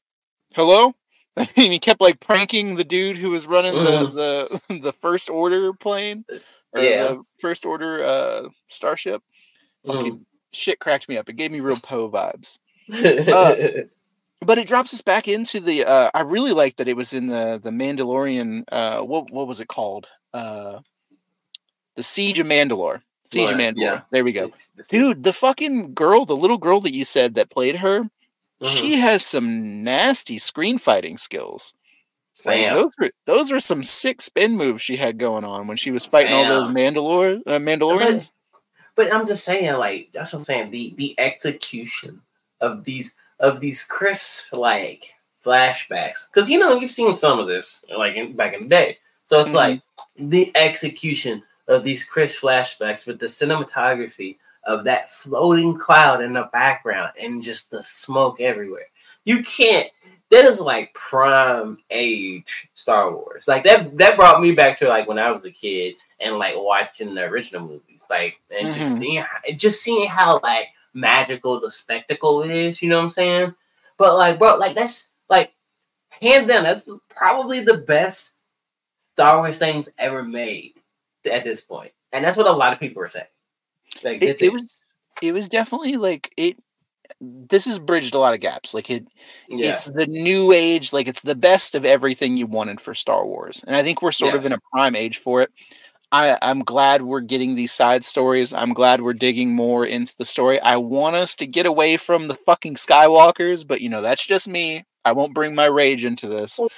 [0.55, 0.95] Hello?"
[1.37, 5.73] and he kept like pranking the dude who was running the the the First Order
[5.73, 6.25] plane,
[6.73, 7.03] or Yeah.
[7.09, 9.23] the First Order uh, starship.
[9.87, 11.29] Fucking shit cracked me up.
[11.29, 12.59] It gave me real Poe vibes.
[12.91, 13.89] Mm.
[14.41, 15.87] But it drops us back into the.
[15.87, 18.65] Uh, I really like that it was in the the Mandalorian.
[18.71, 20.07] Uh, what what was it called?
[20.35, 20.81] Uh,
[21.95, 23.01] the Siege of Mandalore.
[23.25, 23.75] Siege of Mandalore.
[23.79, 24.01] yeah.
[24.11, 24.53] There we go.
[24.91, 28.03] Dude, the fucking girl, the little girl that you said that played her,
[28.63, 28.67] Mhm.
[28.77, 31.73] she has some nasty screen fighting skills.
[32.47, 35.91] Like, those are those are some sick spin moves she had going on when she
[35.91, 38.31] was fighting all those Mandalore uh, Mandalorians.
[38.95, 40.71] But I'm just saying, like that's what I'm saying.
[40.71, 42.23] The the execution
[42.61, 45.13] of these of these crisp like
[45.45, 48.99] flashbacks, because you know you've seen some of this like in, back in the day.
[49.25, 49.55] So it's Mhm.
[49.55, 49.83] like
[50.17, 56.49] the execution of these crisp flashbacks with the cinematography of that floating cloud in the
[56.53, 58.87] background and just the smoke everywhere.
[59.25, 59.89] You can't.
[60.31, 63.47] That is like prime age Star Wars.
[63.47, 63.97] Like that.
[63.99, 67.23] That brought me back to like when I was a kid and like watching the
[67.23, 68.99] original movies, like and just Mhm.
[68.99, 72.83] seeing how, just seeing how like magical the spectacle is.
[72.83, 73.55] You know what I'm saying?
[73.99, 75.53] But like, bro, like that's like
[76.21, 78.39] hands down, that's probably the best
[79.13, 80.75] Star Wars things ever made
[81.31, 83.27] at this point, and that's what a lot of people are saying.
[84.03, 84.83] Like it, it was
[85.23, 86.59] it was definitely like it
[87.21, 89.07] this has bridged a lot of gaps like it
[89.49, 93.25] yeah, it's the new age like it's the best of everything you wanted for star
[93.27, 95.51] wars and i think we're sort of in a prime age for it.
[96.13, 100.25] I i'm glad we're getting these side stories i'm glad we're digging more into the
[100.25, 100.61] story.
[100.61, 104.49] I want us to get away from the fucking skywalkers but you know that's just
[104.49, 106.61] me i won't bring my rage into this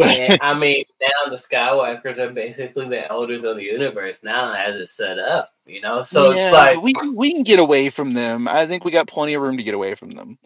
[0.00, 4.74] And, I mean, now the Skywalkers are basically the elders of the universe now as
[4.74, 5.52] it's set up.
[5.66, 8.66] You know, so Yeah, it's like we can we can get away from them i
[8.66, 10.38] think we got plenty of room to get away from them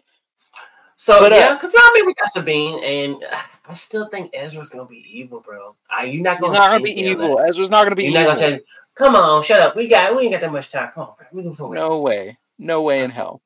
[0.97, 3.37] So But, uh, yeah, because I mean we got Sabine, and uh,
[3.67, 5.75] I still think Ezra's gonna be evil, bro.
[5.89, 6.53] Are you not gonna?
[6.53, 8.63] not gonna be evil ezra's not gonna be You're evil not gonna change.
[8.95, 9.75] Come on, shut up.
[9.75, 10.15] We got.
[10.15, 10.91] We ain't got that much time.
[10.91, 11.27] Come on, bro.
[11.31, 13.41] We can no way no way in hell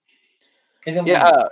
[0.83, 1.25] He's Yeah.
[1.25, 1.49] Uh,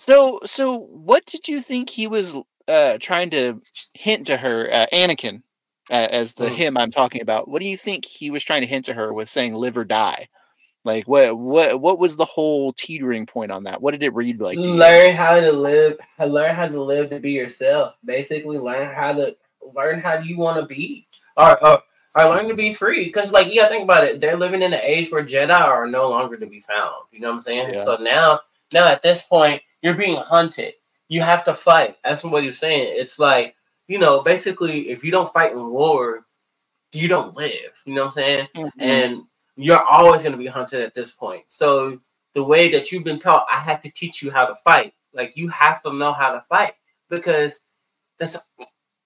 [0.00, 2.34] so so what did you think he was
[2.68, 3.60] uh trying to
[3.92, 5.42] hint to her, uh, Anakin,
[5.90, 6.54] uh, as the Mm.
[6.56, 7.48] him I'm talking about?
[7.48, 9.84] What do you think he was trying to hint to her with saying "live or
[9.84, 10.28] die"?
[10.84, 13.82] Like what what what was the whole teetering point on that?
[13.82, 14.56] What did it read like?
[14.58, 15.98] learn how to live.
[16.18, 17.96] Learn how to live to be yourself.
[18.02, 19.36] Basically, learn how to
[19.76, 21.82] learn how you want to be, or or,
[22.14, 23.04] or learn to be free.
[23.04, 24.22] Because like yeah, think about it.
[24.22, 27.04] They're living in an age where Jedi are no longer to be found.
[27.12, 27.74] You know what I'm saying?
[27.74, 27.84] Yeah.
[27.84, 28.40] So now,
[28.72, 30.74] now at this point, you're being hunted.
[31.08, 31.96] You have to fight.
[32.04, 32.94] That's what you're saying.
[32.96, 33.56] It's like
[33.88, 36.24] you know, basically, if you don't fight in war,
[36.92, 37.72] you don't live.
[37.84, 38.48] You know what I'm saying?
[38.54, 38.70] Mhm.
[38.78, 39.22] and
[39.56, 41.42] you're always going to be hunted at this point.
[41.48, 41.98] So
[42.34, 44.94] the way that you've been taught, I have to teach you how to fight.
[45.12, 46.74] Like you have to know how to fight
[47.08, 47.66] because
[48.18, 48.38] that's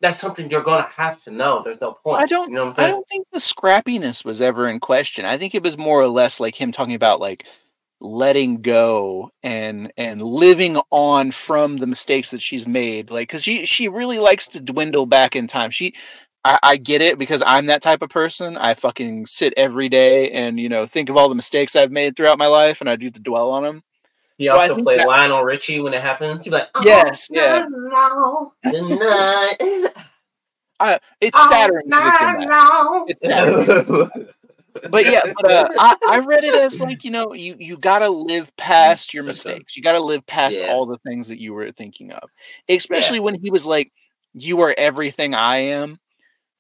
[0.01, 1.63] that's something you're going to have to know.
[1.63, 2.21] There's no point.
[2.23, 5.25] I don't- You know what I'm I don't think the scrappiness was ever in question.
[5.25, 7.47] I think it was more or less like him talking about like
[8.05, 13.11] letting go and and living on from the mistakes that she's made.
[13.11, 15.71] Like because she she really likes to dwindle back in time.
[15.71, 15.95] She
[16.45, 18.57] I, I get it because I'm that type of person.
[18.59, 22.17] I fucking sit every day and you know think of all the mistakes I've made
[22.17, 23.83] throughout my life and I do the dwell on them.
[24.37, 26.47] You So I also think play that- Lionel Richie when it happens.
[26.47, 27.65] You're like, oh, Yes, yeah.
[27.71, 29.57] no, tonight.
[30.81, 33.05] I, uh, it's Oh, Saturn music in that.
[33.07, 34.27] It's Saturn.
[34.91, 38.09] but yeah, but uh, I, I read it as like you know you you gotta
[38.09, 39.77] live past your mistakes.
[39.77, 40.69] You gotta live past Yeah.
[40.73, 42.31] all the things that you were thinking of.
[42.69, 43.93] Especially when he was like,
[44.33, 45.99] "You are everything I am,"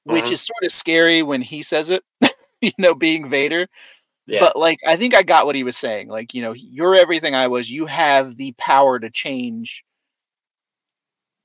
[0.05, 0.33] which Mhm.
[0.33, 2.03] is sort of scary when he says it.
[2.61, 3.67] you know, being Vader.
[4.27, 4.41] yeah.
[4.41, 6.09] But like, I think I got what he was saying.
[6.09, 7.71] Like, you know, you're everything I was.
[7.71, 9.85] You have the power to change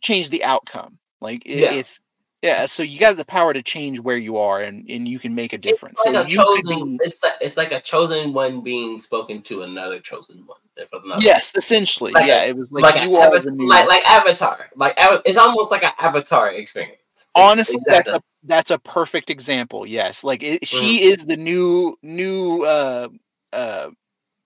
[0.01, 0.97] change the outcome.
[1.21, 1.73] Like, Yeah.
[1.73, 1.99] if
[2.41, 5.35] yeah, so you got the power to change where you are, and and you can
[5.35, 5.99] make a difference.
[6.05, 6.97] It's like so a you chosen.
[6.97, 10.57] be- It's like it's like a chosen one being spoken to another chosen one.
[10.77, 12.13] If I'm not Yes, essentially.
[12.13, 13.67] Like a- yeah, it was like, like, you are avatar, the new.
[13.67, 14.69] like like Avatar.
[14.75, 14.93] Like
[15.25, 16.95] it's almost like an Avatar experience.
[17.11, 19.85] It's Honestly, that's a that's a perfect example.
[19.85, 20.67] Yes, like it, Mm.
[20.67, 23.09] she is the new new uh
[23.51, 23.89] uh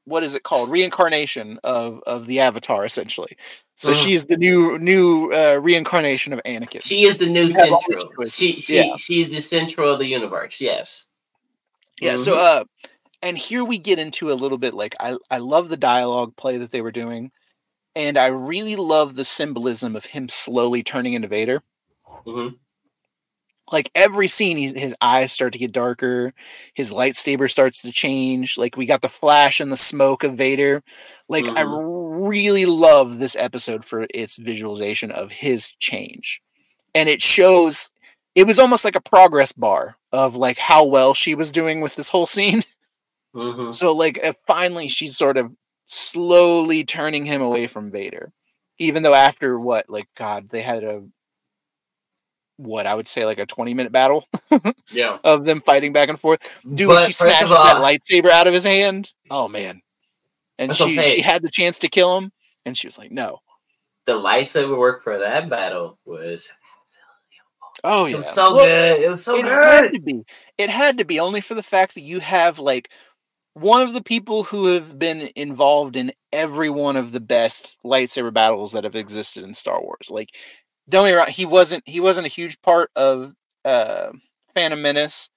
[0.05, 3.37] what is it called reincarnation of of the avatar essentially
[3.75, 4.03] so Mhm.
[4.03, 7.79] she's the new new uh reincarnation of anakin She is the new You have all
[7.89, 8.25] these central.
[8.29, 8.95] She she Yeah.
[8.97, 10.59] she's the central of the universe.
[10.61, 11.07] Yes.
[12.01, 12.37] yeah so Mhm.
[12.37, 12.63] uh
[13.21, 16.57] and here we get into a little bit like i i love the dialogue play
[16.57, 17.31] that they were doing
[17.95, 21.61] and i really love the symbolism of him slowly turning into vader
[22.25, 22.55] Mhm.
[23.71, 26.33] Like every scene he, his eyes start to get darker
[26.73, 30.83] his lightsaber starts to change like we got the flash and the smoke of vader.
[31.29, 36.41] Like i really love this episode for its visualization of his change.
[36.95, 37.91] And it shows
[38.35, 41.95] it was almost like a progress bar of like how well she was doing with
[41.95, 42.63] this whole scene.
[43.35, 43.73] Mhm.
[43.73, 45.51] so like uh, finally she's sort of
[45.85, 48.31] slowly turning him away from vader
[48.77, 51.03] even though after what like god they had a
[52.57, 54.27] what i would say like a 20 minute battle
[54.91, 55.17] Yeah.
[55.23, 56.39] of them fighting back and forth.
[56.71, 59.11] Dude, But she snatches all- that lightsaber out of his hand.
[59.31, 59.81] Oh man.
[60.59, 62.31] And she I'm she had the chance to kill him,
[62.65, 63.39] and she was like, "No."
[64.05, 66.47] The lightsaber work for that battle was
[67.83, 69.01] Oh it yeah, was so Well, good.
[69.01, 70.23] It was so it had to be.
[70.57, 72.89] It had to be only for the fact that you have like
[73.55, 78.33] one of the people who have been involved in every one of the best lightsaber
[78.33, 80.07] battles that have existed in Star Wars.
[80.09, 80.29] Like,
[80.89, 83.33] don't get me wrong, he wasn't he wasn't a huge part of
[83.65, 84.11] uh,
[84.53, 85.29] Phantom Menace,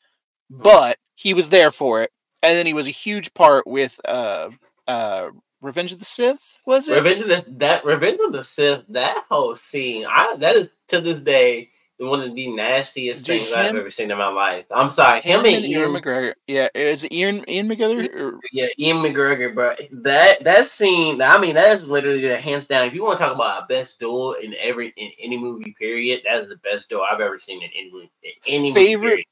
[0.50, 0.62] Hmm.
[0.62, 2.10] but he was there for it,
[2.42, 4.50] and then he was a huge part with uh,
[4.86, 5.28] uh,
[5.62, 6.60] Revenge of the Sith.
[6.66, 6.94] Was it?
[7.02, 11.00] Revenge of the that Revenge of the Sith, that whole scene, I that is to
[11.00, 14.66] this day one of the nastiest Dude, things I've ever seen in my life.
[14.70, 16.34] I'm sorry, him, and Ian, McGregor.
[16.46, 18.14] Yeah, is it Ian Ian McGregor?
[18.14, 19.74] Or- yeah, Ian McGregor, bro.
[19.92, 22.86] That that scene, I mean, that is literally the hands down.
[22.86, 26.22] If you want to talk about a best duel in every in any movie, period,
[26.24, 28.10] that is the best duel I've ever seen in any movie.
[28.22, 29.24] in Any movie, Favorite- period.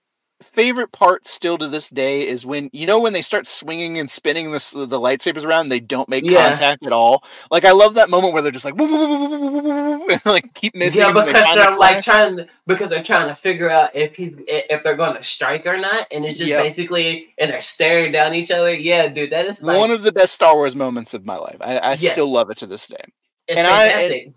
[0.54, 4.08] Favorite part still to this day is when you know when they start swinging and
[4.10, 6.48] spinning this the lightsabers around they don't make Yeah.
[6.48, 9.18] contact at all like i love that moment where they're just like "Woo, woo, woo,
[9.18, 12.02] woo, woo, woo, woo, woo," and like keep missing Yeah, and they because they're like
[12.04, 15.66] trying to because they're trying to figure out if he's if they're going to strike
[15.66, 16.62] or not, and it's just Yep.
[16.62, 18.72] basically and they're staring down each other.
[18.74, 21.56] Yeah, dude, that is like one of the best star wars moments of my life
[21.60, 22.12] i, I Yeah.
[22.12, 22.96] still love it to this day
[23.48, 24.32] it's and I- fantastic.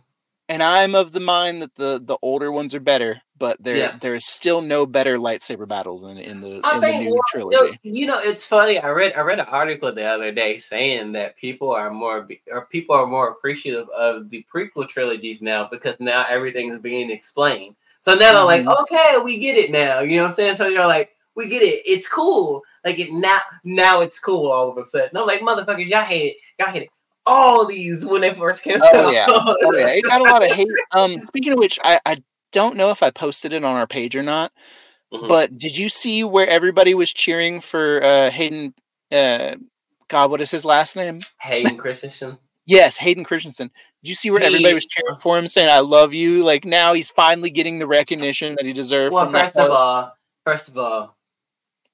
[0.49, 3.97] And i'm of the mind that the the older ones are better but there Yeah.
[3.99, 7.79] there's still no better lightsaber battles in, in the I in the new well, trilogy
[7.83, 8.79] You know, it's funny.
[8.79, 12.65] I read I read an article the other day saying that people are more or
[12.65, 17.75] people are more appreciative of the prequel trilogies now because now everything is being explained.
[18.01, 18.81] So now they're like, mm-hmm.
[18.83, 19.99] okay, we get it now.
[19.99, 20.55] You know what I'm saying?
[20.55, 21.83] So you're like, we get it.
[21.85, 22.63] It's cool.
[22.85, 23.39] Like it now.
[23.63, 25.15] Now it's cool all of a sudden.
[25.15, 26.37] I'm like, motherfuckers, y'all hate it.
[26.59, 26.89] Y'all hate it.
[27.27, 29.13] All these when they first came Oh out.
[29.13, 29.87] yeah, oh yeah.
[29.89, 30.67] It got a lot of hate.
[30.95, 32.17] Um, speaking of which, I I
[32.51, 34.51] don't know if I posted it on our page or not.
[35.13, 35.27] Mhm.
[35.27, 38.73] But did you see where everybody was cheering for uh, Hayden?
[39.11, 39.55] Uh,
[40.09, 41.19] God, what is his last name?
[41.41, 42.37] Hayden Christensen.
[42.65, 43.71] Yes, Hayden Christensen.
[44.03, 46.43] Did you see where everybody was cheering for him, saying "I love you"?
[46.43, 49.13] Like now he's finally getting the recognition that he deserved.
[49.13, 50.13] Well, from that first of all,
[50.45, 51.15] first of all,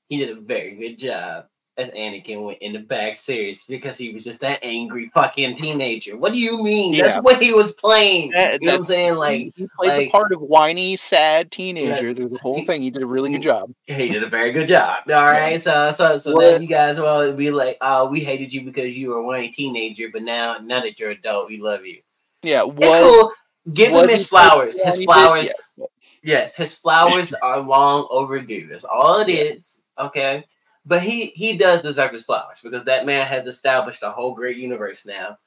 [0.09, 1.45] he did a very good job
[1.77, 6.15] as Anakin went in the back series because he was just that angry fucking teenager.
[6.15, 6.93] What do you mean?
[6.93, 7.05] Yeah.
[7.07, 8.29] That's what he was playing.
[8.31, 9.15] That- you know what I'm saying?
[9.15, 12.13] Like he played the part of whiny, sad teenager Yeah.
[12.13, 12.81] through the whole thing.
[12.83, 13.71] He did a really good job.
[13.88, 14.99] he did a very good job.
[15.09, 18.53] All right, so so so Well- then you guys will be like, oh, we hated
[18.53, 21.86] you because you were a whiny teenager, but now now that you're adult, we love
[21.86, 22.01] you.
[22.43, 23.31] Yeah, It's was cool.
[23.73, 24.79] Give him his flowers.
[24.83, 25.51] His flowers.
[25.77, 25.86] Yeah.
[26.25, 28.67] Yes, his flowers are long overdue.
[28.67, 29.36] That's all it Yeah.
[29.55, 29.81] is.
[29.97, 30.45] Okay.
[30.85, 34.57] But he he does deserve his flowers because that man has established a whole great
[34.57, 35.37] universe now.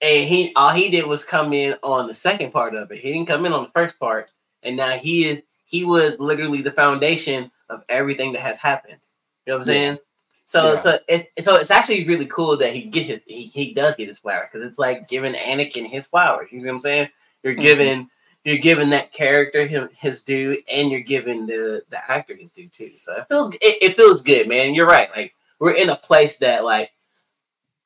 [0.00, 2.98] And he all he did was come in on the second part of it.
[3.00, 4.30] He didn't come in on the first part.
[4.62, 8.98] And now he is he was literally the foundation of everything that has happened.
[9.46, 9.80] You know what I'm Yeah.
[9.80, 9.98] saying?
[10.44, 10.80] So Yeah.
[10.80, 14.08] so it, so it's actually really cool that he get his he, he does get
[14.08, 16.48] his flowers because it's like giving Anakin his flowers.
[16.50, 17.08] You know what I'm saying?
[17.42, 17.60] You're Mhm.
[17.60, 18.10] giving
[18.44, 22.68] you're giving that character him his due, and you're giving the the actor his due
[22.68, 22.92] too.
[22.96, 24.74] So it feels it, it feels good, man.
[24.74, 25.14] You're right.
[25.14, 26.90] Like we're in a place that like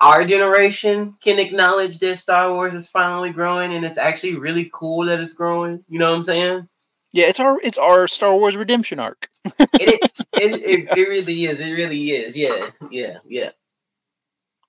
[0.00, 5.06] our generation can acknowledge that Star Wars is finally growing, and it's actually really cool
[5.06, 5.84] that it's growing.
[5.88, 6.68] You know what I'm saying?
[7.12, 9.28] Yeah, it's our it's our Star Wars redemption arc.
[9.58, 10.26] It is.
[10.34, 11.60] it, it, it really is.
[11.60, 12.36] It really is.
[12.36, 12.70] Yeah.
[12.90, 13.18] Yeah.
[13.26, 13.50] Yeah.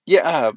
[0.06, 0.22] Yeah.
[0.22, 0.52] Uh,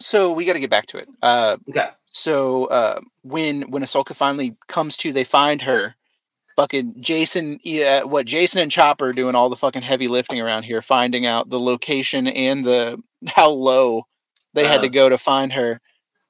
[0.00, 1.08] so we got to get back to it.
[1.22, 1.88] Uh, Okay.
[2.14, 5.96] So uh, when when Ahsoka finally comes to, they find her.
[6.56, 10.80] Fucking Jason, yeah, what Jason and Chopper doing all the fucking heavy lifting around here,
[10.80, 14.04] finding out the location and the how low
[14.52, 14.88] they had to Uh-huh.
[14.94, 15.80] go to find her.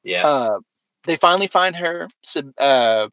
[0.03, 0.27] Yeah.
[0.27, 0.59] Uh,
[1.05, 2.09] they finally find her.
[2.57, 3.09] Uh,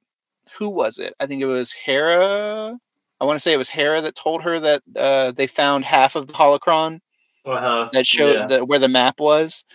[0.57, 1.13] who was it?
[1.19, 2.77] I think it was Hera.
[3.19, 6.15] I want to say it was Hera that told her that uh, they found half
[6.15, 7.01] of the holocron
[7.45, 7.89] Uh-huh.
[7.91, 8.47] that showed Yeah.
[8.47, 9.65] the, where the map was,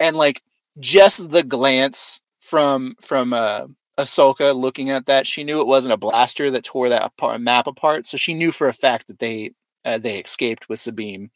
[0.00, 0.42] and like
[0.80, 5.96] just the glance from from uh, Ahsoka looking at that, she knew it wasn't a
[5.96, 8.06] blaster that tore that apart, map apart.
[8.06, 9.52] So she knew for a fact that they
[9.84, 11.30] uh, they escaped with Sabine.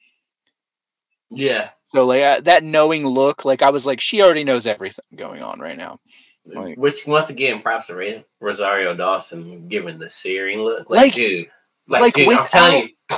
[1.30, 1.70] Yeah.
[1.84, 5.42] So like uh, that knowing look, like I was like, she already knows everything going
[5.42, 5.98] on right now.
[6.46, 10.90] Like- Which once again, props to Rosario Dawson giving the searing look.
[10.90, 11.46] Like, Like- dude,
[11.88, 13.16] like, like dude, I'm telling you,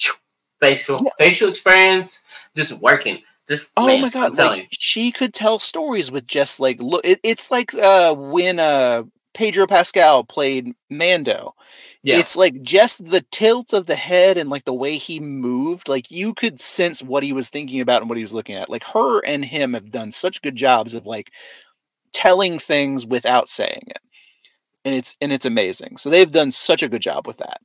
[0.60, 1.10] facial Yeah.
[1.18, 2.24] facial experience
[2.56, 3.20] just working.
[3.48, 4.36] Just Oh man, my god!
[4.36, 7.04] Like she could tell stories with just like look.
[7.04, 9.04] It, it's like uh, when uh,
[9.34, 11.54] Pedro Pascal played Mando.
[12.02, 12.18] Yeah.
[12.18, 15.88] It's like just the tilt of the head and like the way he moved.
[15.88, 18.70] Like you could sense what he was thinking about and what he was looking at.
[18.70, 21.32] Like her and him have done such good jobs of like
[22.12, 23.98] telling things without saying it,
[24.84, 25.98] and it's and it's amazing.
[25.98, 27.60] So they've done such a good job with that.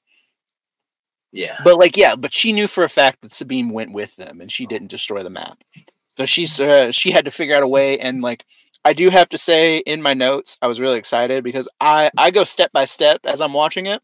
[1.31, 1.57] Yeah.
[1.63, 4.51] But like, yeah, but she knew for a fact that Sabine went with them, and
[4.51, 5.63] she didn't destroy the map.
[6.09, 7.97] So she's uh, she had to figure out a way.
[7.99, 8.43] And like,
[8.83, 12.31] I do have to say, in my notes, I was really excited because I I
[12.31, 14.01] go step by step as I'm watching it.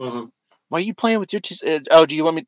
[0.00, 0.30] Mhm.
[0.68, 1.40] Why are you playing with your?
[1.40, 2.46] T- uh, oh, do you want me?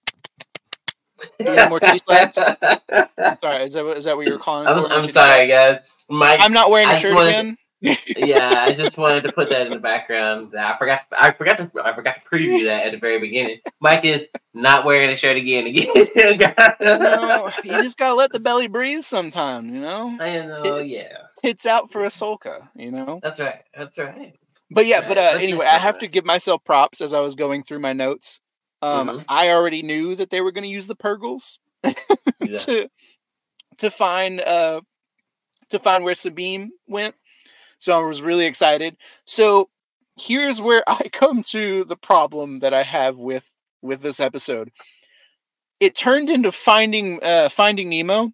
[1.38, 2.36] Do you have more titty slaps?
[3.40, 4.66] Sorry, is that what- is that what you were calling?
[4.66, 5.86] I'm, I'm sorry, guys.
[6.08, 7.56] Mike, I'm not wearing a shirt wanted- again.
[7.82, 10.54] Yeah, I just wanted to put that in the background.
[10.56, 11.00] I forgot.
[11.18, 11.70] I forgot to.
[11.82, 13.58] I forgot to preview that at the very beginning.
[13.80, 15.66] Mike is not wearing a shirt again.
[15.66, 15.86] Again.
[16.80, 20.16] No, you just gotta let the belly breathe sometimes, you know.
[20.20, 20.78] I know.
[20.78, 23.18] Yeah, Tits out for a Ahsoka, you know.
[23.22, 23.62] that's right.
[23.76, 24.34] That's right.
[24.70, 27.34] But yeah, Right, but uh, anyway, I have to give myself props as I was
[27.34, 28.40] going through my notes.
[28.80, 29.24] Um, Mhm.
[29.28, 32.56] I already knew that they were going to use the Purrgils Yeah.
[32.56, 32.88] to
[33.78, 34.80] to find uh
[35.70, 37.14] to find where Sabine went.
[37.82, 38.96] So I was really excited.
[39.26, 39.68] So
[40.16, 43.50] here's where I come to the problem that I have with
[43.82, 44.70] with this episode.
[45.80, 48.30] It turned into finding uh finding Nemo.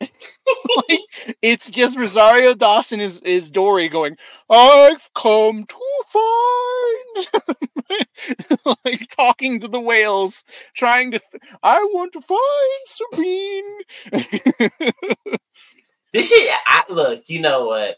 [0.00, 1.00] like,
[1.42, 4.16] it's just Rosario Dawson is is Dory going,
[4.48, 5.76] I've come to
[6.08, 7.26] find
[8.84, 11.20] like talking to the whales, trying to
[11.62, 12.40] I want to find
[12.86, 13.82] Sabine.
[16.12, 16.50] This shit.
[16.66, 17.96] I, look, you know what?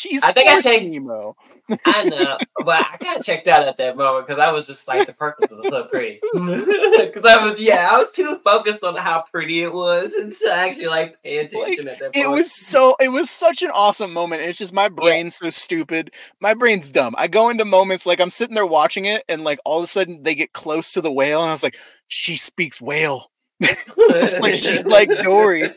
[0.00, 1.36] She's I think I checked Nemo.
[1.84, 4.88] I know, but I kind of checked out at that moment because I was just
[4.88, 6.20] like, the Purrgils is so pretty.
[7.00, 10.52] Because I was, yeah, I was too focused on how pretty it was and to
[10.52, 12.24] actually like pay attention at that point.
[12.24, 14.42] It was so it was such an awesome moment.
[14.42, 16.12] It's just my brain's so stupid.
[16.40, 17.14] My brain's dumb.
[17.18, 19.86] I go into moments like I'm sitting there watching it and like all of a
[19.86, 21.76] sudden they get close to the whale and I was like,
[22.08, 23.30] she speaks whale.
[23.60, 25.70] It's like she's like Dory.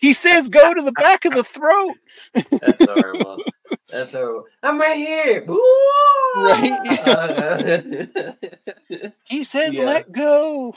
[0.00, 1.94] He says go to the back of the throat.
[2.34, 3.38] That's horrible.
[3.90, 4.44] That's horrible.
[4.62, 5.44] I'm right here.
[6.36, 6.78] Right?
[9.26, 9.84] He says Yeah.
[9.84, 10.74] let go.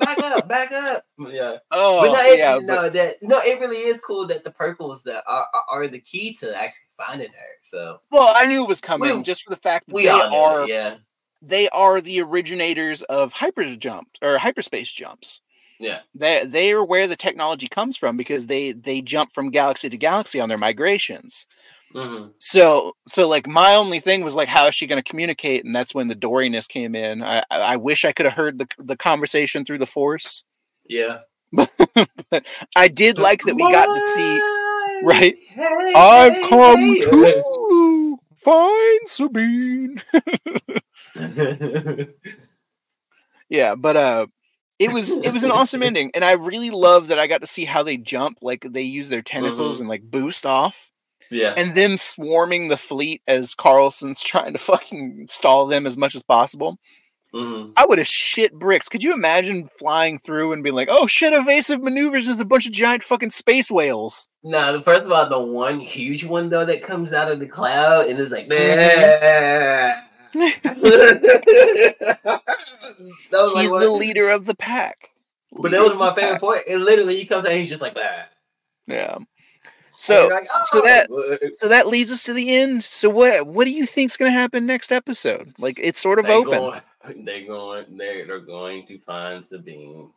[0.00, 1.04] back up, back up.
[1.18, 1.56] Yeah.
[1.70, 4.50] Oh but no, it, yeah, no, but- that no, it really is cool that the
[4.50, 7.50] Purrgils that are, are, are the key to actually finding her.
[7.62, 10.10] So well, I knew it was coming We- just for the fact that we they
[10.10, 10.96] all are it, yeah,
[11.42, 15.40] they are the originators of hyper jumps or hyperspace jumps.
[15.78, 19.88] yeah, They they are where the technology comes from because they they jump from galaxy
[19.90, 21.46] to galaxy on their migrations.
[21.92, 25.64] hmm So so like my only thing was like how is she going to communicate,
[25.64, 27.22] and that's when the Doriness came in.
[27.22, 30.44] I I I wish I could have heard the the conversation through the Force,
[30.88, 31.18] yeah.
[31.52, 32.44] but
[32.74, 34.40] I did like that we got to see.
[35.02, 35.36] right.
[35.48, 37.00] Hey, I've hey, come hey.
[37.00, 40.02] to find Sabine.
[43.48, 44.26] Yeah, but uh
[44.78, 47.46] it was it was an awesome ending and I really love that I got to
[47.46, 50.90] see how they jump like they use their tentacles and like boost off
[51.30, 56.14] yeah, and them swarming the fleet as Carson's trying to fucking stall them as much
[56.14, 56.78] as possible.
[57.34, 57.72] Mhm.
[57.76, 58.88] I would have shit bricks.
[58.88, 62.66] Could you imagine flying through and being like, "Oh shit, evasive maneuvers is a bunch
[62.66, 66.84] of giant fucking space whales." No, first of all, the one huge one though that
[66.84, 70.02] comes out of the cloud and is like, Mhm.
[70.38, 70.76] That
[73.32, 75.10] was like He's one- the leader of the pack.
[75.52, 76.40] But that was my favorite pack.
[76.40, 76.62] point.
[76.68, 78.32] And literally, he comes out, he's just like that.
[78.86, 79.18] Yeah.
[79.96, 80.28] So
[80.66, 82.84] so that- oh, so that leads us to the end.
[82.84, 85.54] So what what do you think's going to happen next episode?
[85.58, 86.50] Like it's sort of they open.
[86.58, 87.96] Going, they're going.
[87.96, 90.10] They're they're going to find Sabine.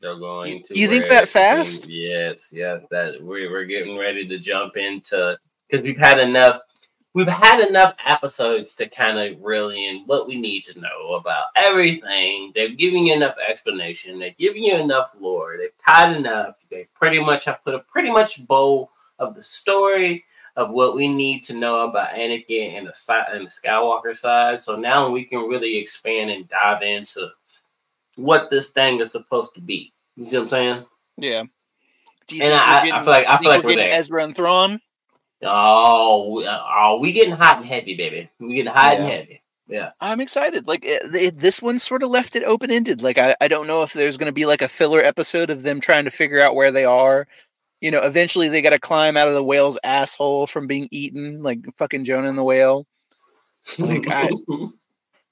[0.00, 0.78] They're going to.
[0.78, 1.88] you think where that Sabine- fast?
[1.88, 2.82] Yes, yes.
[2.90, 5.38] That we're we're getting ready to jump into
[5.70, 6.60] because we've had enough.
[7.14, 11.48] We've had enough episodes to kind of really in what we need to know about
[11.56, 12.52] everything.
[12.54, 14.18] They've given you enough explanation.
[14.18, 15.56] They've given you enough lore.
[15.58, 16.56] They've tied enough.
[16.70, 18.88] They pretty much have put a pretty much bow
[19.18, 20.24] of the story
[20.56, 24.58] of what we need to know about Anakin and the side and the Skywalker side.
[24.60, 27.28] So now we can really expand and dive into
[28.16, 29.92] what this thing is supposed to be.
[30.16, 30.84] You see what I'm saying?
[31.18, 31.40] Yeah.
[31.40, 31.48] And
[32.28, 33.98] think I- we're I getting- feel like- I feel like we're we're getting there.
[33.98, 34.80] Ezra and Thrawn.
[35.42, 38.30] Oh, we- uh, oh, we getting hot and heavy, baby.
[38.38, 39.42] We getting hot and heavy.
[39.68, 39.90] Yeah.
[40.00, 40.66] I'm excited.
[40.66, 43.02] Like eh, it, it- this one sort of left it open ended.
[43.02, 45.62] Like I, I don't know if there's going to be like a filler episode of
[45.62, 47.26] them trying to figure out where they are.
[47.80, 51.42] You know, eventually they got to climb out of the whale's asshole from being eaten,
[51.42, 52.86] like fucking Jonah and the whale.
[53.78, 54.30] Like, I-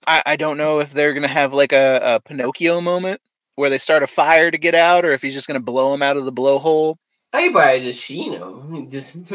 [0.07, 3.21] I, I don't know if they're going to have like a, a Pinocchio moment
[3.57, 5.93] where they start a fire to get out, or if he's just going to blow
[5.93, 6.97] him out of the blowhole.
[7.33, 9.17] I probably just you know just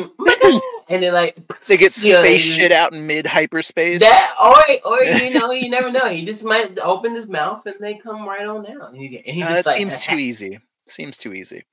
[0.89, 1.35] and then like
[1.67, 4.01] They get you know, space shit out in mid hyperspace.
[4.01, 6.09] That or or you know you never know.
[6.09, 8.81] He just might open his mouth and they come right on down.
[8.93, 10.59] And he, and he Uh, just that like, seems too easy.
[10.87, 11.63] Seems too easy.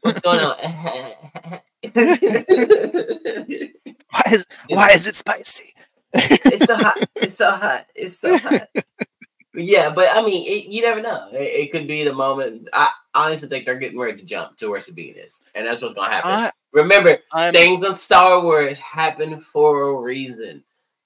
[0.00, 0.56] What's going on?
[4.10, 5.74] Why is why is it spicy?
[6.12, 6.98] it's so hot.
[7.16, 7.86] It's so hot.
[7.94, 8.68] It's so hot.
[9.54, 11.28] Yeah, but I mean, it, you never know.
[11.32, 12.68] It, it could be the moment.
[12.72, 15.94] I honestly think they're getting ready to jump to where Sabine is, and that's what's
[15.94, 16.30] gonna happen.
[16.30, 20.62] I, Remember, I'm, things on Star Wars happen for a reason.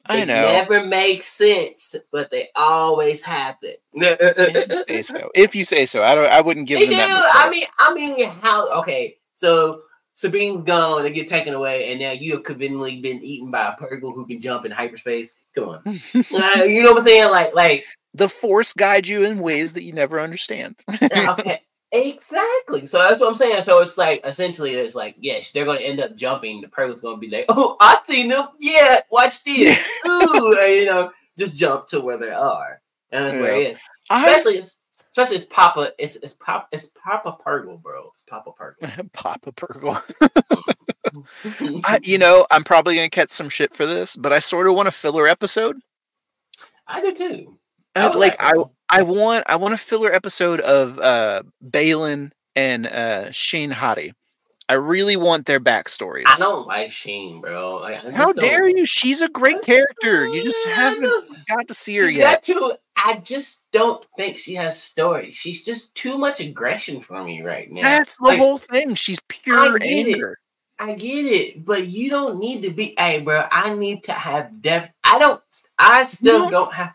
[0.07, 0.43] I know.
[0.43, 3.73] never make sense, but they always happen.
[3.95, 5.31] If you say so.
[5.35, 6.29] If you say so, I don't.
[6.31, 6.99] I wouldn't give They them do.
[6.99, 7.33] that.
[7.35, 8.69] much I mean, I mean, how?
[8.81, 9.81] Okay, so
[10.15, 11.03] Sabine's gone.
[11.05, 14.27] They get taken away, and now you have conveniently been eaten by a Purrgil who
[14.27, 15.39] can jump in hyperspace.
[15.55, 17.31] Come on, Uh, you know what I'm saying?
[17.31, 20.77] Like, like, the force guides you in ways that you never understand.
[21.03, 21.63] okay,
[21.95, 22.87] exactly.
[22.87, 23.63] So that's what I'm saying.
[23.63, 26.61] So it's like essentially, it's like, yes, they're going to end up jumping.
[26.61, 28.49] The going to be like, oh, I seen them.
[28.59, 29.89] Yeah, watch this.
[30.07, 32.81] Ooh, and, you know, just jump to where they are,
[33.11, 33.79] and that's where it is.
[34.11, 34.81] I Especially, it's,
[35.11, 35.93] especially it's Papa.
[35.99, 36.67] It's it's Papa.
[36.73, 38.11] It's Papa Purrgil, bro.
[38.13, 39.13] It's Papa Purrgil.
[39.13, 40.03] Papa Purrgil.
[41.85, 44.75] I, you know, I'm probably gonna catch some shit for this, but I sort of
[44.75, 45.81] want a filler episode.
[46.87, 47.59] I do too.
[47.97, 48.71] I, would like I, that.
[48.99, 54.13] I want, I want a filler episode of uh Baylan and uh Shin Hati.
[54.67, 56.25] I really want their backstories.
[56.27, 57.77] I don't like Sheen, bro.
[57.83, 58.87] Like, I How don't- dare you?
[58.87, 60.27] She's a great character.
[60.27, 62.43] You just Yeah, haven't just- got to see her yet.
[62.45, 62.73] too.
[62.97, 65.33] I just don't think she has story.
[65.33, 67.83] She's just too much aggression for me right now.
[67.83, 68.95] That's the Like, whole thing.
[68.95, 69.83] She's pure it.
[69.83, 70.39] anger.
[70.79, 72.95] I get it, but you don't need to be.
[72.99, 74.93] Hey, bro, I need to have depth.
[75.05, 75.43] I don't.
[75.79, 76.95] I still don't- don't, have.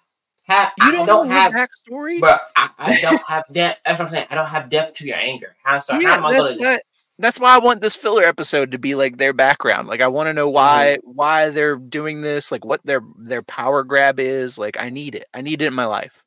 [0.50, 1.54] Have You I don't, don't, have.
[1.54, 2.20] backstory.
[2.20, 3.82] Bro, I, I don't have depth.
[3.86, 4.28] That's what I'm saying.
[4.32, 5.56] I don't have depth to your anger.
[5.64, 6.00] How so?
[6.00, 6.58] yeah, how am I that's, gonna?
[6.60, 6.80] why,
[7.20, 9.88] that's why I want this filler episode to be like their background.
[9.88, 11.12] Like I want to know why Mm-hmm.
[11.14, 14.58] why they're doing this, like what their their power grab is.
[14.58, 15.26] Like I need it.
[15.34, 16.24] I need it in my life.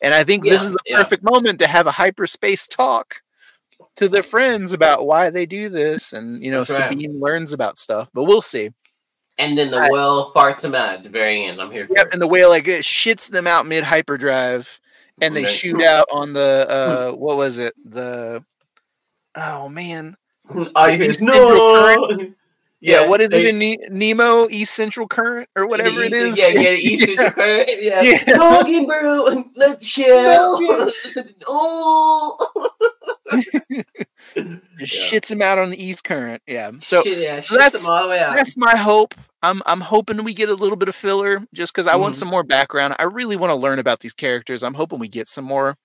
[0.00, 0.98] And I think this is the yeah.
[0.98, 3.22] perfect moment to have a hyperspace talk
[3.96, 6.92] to their friends about why they do this and you know That's right.
[6.92, 8.70] Sabine learns about stuff, but we'll see.
[9.38, 11.60] And then the I- well farts him out at the very end.
[11.60, 12.12] I'm here Yep, it.
[12.14, 14.80] and the whale like shits them out mid hyperdrive
[15.20, 15.52] and they Okay.
[15.52, 17.74] shoot out on the uh what was it?
[17.84, 18.42] The
[19.34, 20.16] oh man.
[20.74, 22.32] All you the hear is East Central no.
[22.80, 26.38] Yeah, what is they- it in ne- Nemo East Central Current or whatever East- is?
[26.38, 27.68] Yeah, yeah, East Central Current.
[27.80, 28.02] Yeah.
[28.02, 28.36] Yeah.
[28.38, 30.60] Logan, bro, let's chill.
[31.48, 32.70] oh.
[34.78, 36.42] Just shits him out on the East Current.
[36.46, 36.72] Yeah.
[36.78, 38.34] So Shit, yeah, so that's- all the way out.
[38.36, 39.14] that's my hope.
[39.42, 42.18] I'm I'm hoping we get a little bit of filler just because I want Mhm.
[42.18, 42.96] some more background.
[42.98, 44.62] I really want to learn about these characters.
[44.62, 45.76] I'm hoping we get some more,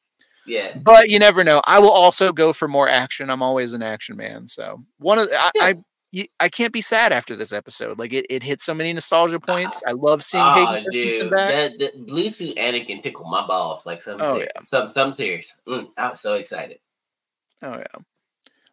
[0.46, 0.76] Yeah.
[0.78, 1.62] but you never know.
[1.66, 3.30] I will also go for more action.
[3.30, 4.48] I'm always an action man.
[4.48, 5.64] So one of the, I, Yeah.
[5.66, 5.76] I
[6.14, 8.00] y- I can't be sad after this episode.
[8.00, 9.82] Like it, it hit so many nostalgia points.
[9.88, 11.50] I love seeing Oh, Hayden Christensen dude, back.
[11.52, 14.52] that, that blue suit Anakin tickled my balls like something, Oh, serious.
[14.70, 15.62] some, something serious.
[15.68, 16.80] Mm, I was so excited.
[17.62, 17.86] Oh yeah.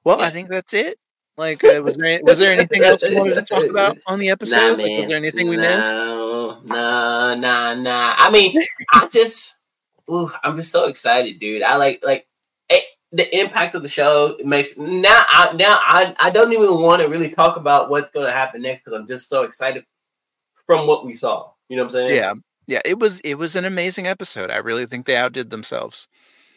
[0.09, 0.99] Well, I think that's it.
[1.37, 4.31] Like, uh, was there was there anything else you wanted to talk about on the
[4.31, 4.79] episode?
[4.79, 5.93] Nah, Like, was there anything we missed?
[5.93, 7.35] No, nah,
[7.75, 8.15] nah.
[8.17, 8.59] I mean,
[8.95, 9.61] I just,
[10.11, 11.63] ooh, I'm just so excited, dude.
[11.63, 12.27] I like, like,
[12.71, 15.25] it, the impact of the show makes now.
[15.29, 18.63] I now I, I don't even want to really talk about what's going to happen
[18.63, 19.85] next because I'm just so excited
[20.65, 21.51] from what we saw.
[21.69, 22.17] You know what I'm saying?
[22.17, 22.33] Yeah,
[22.67, 22.81] yeah.
[22.87, 24.51] It was it was an amazing episode.
[24.51, 26.09] I really think they outdid themselves.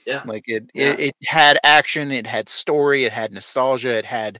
[0.05, 0.23] Yeah.
[0.25, 0.91] Like it Yeah.
[0.93, 4.39] it, it had action, it had story, it had nostalgia, it had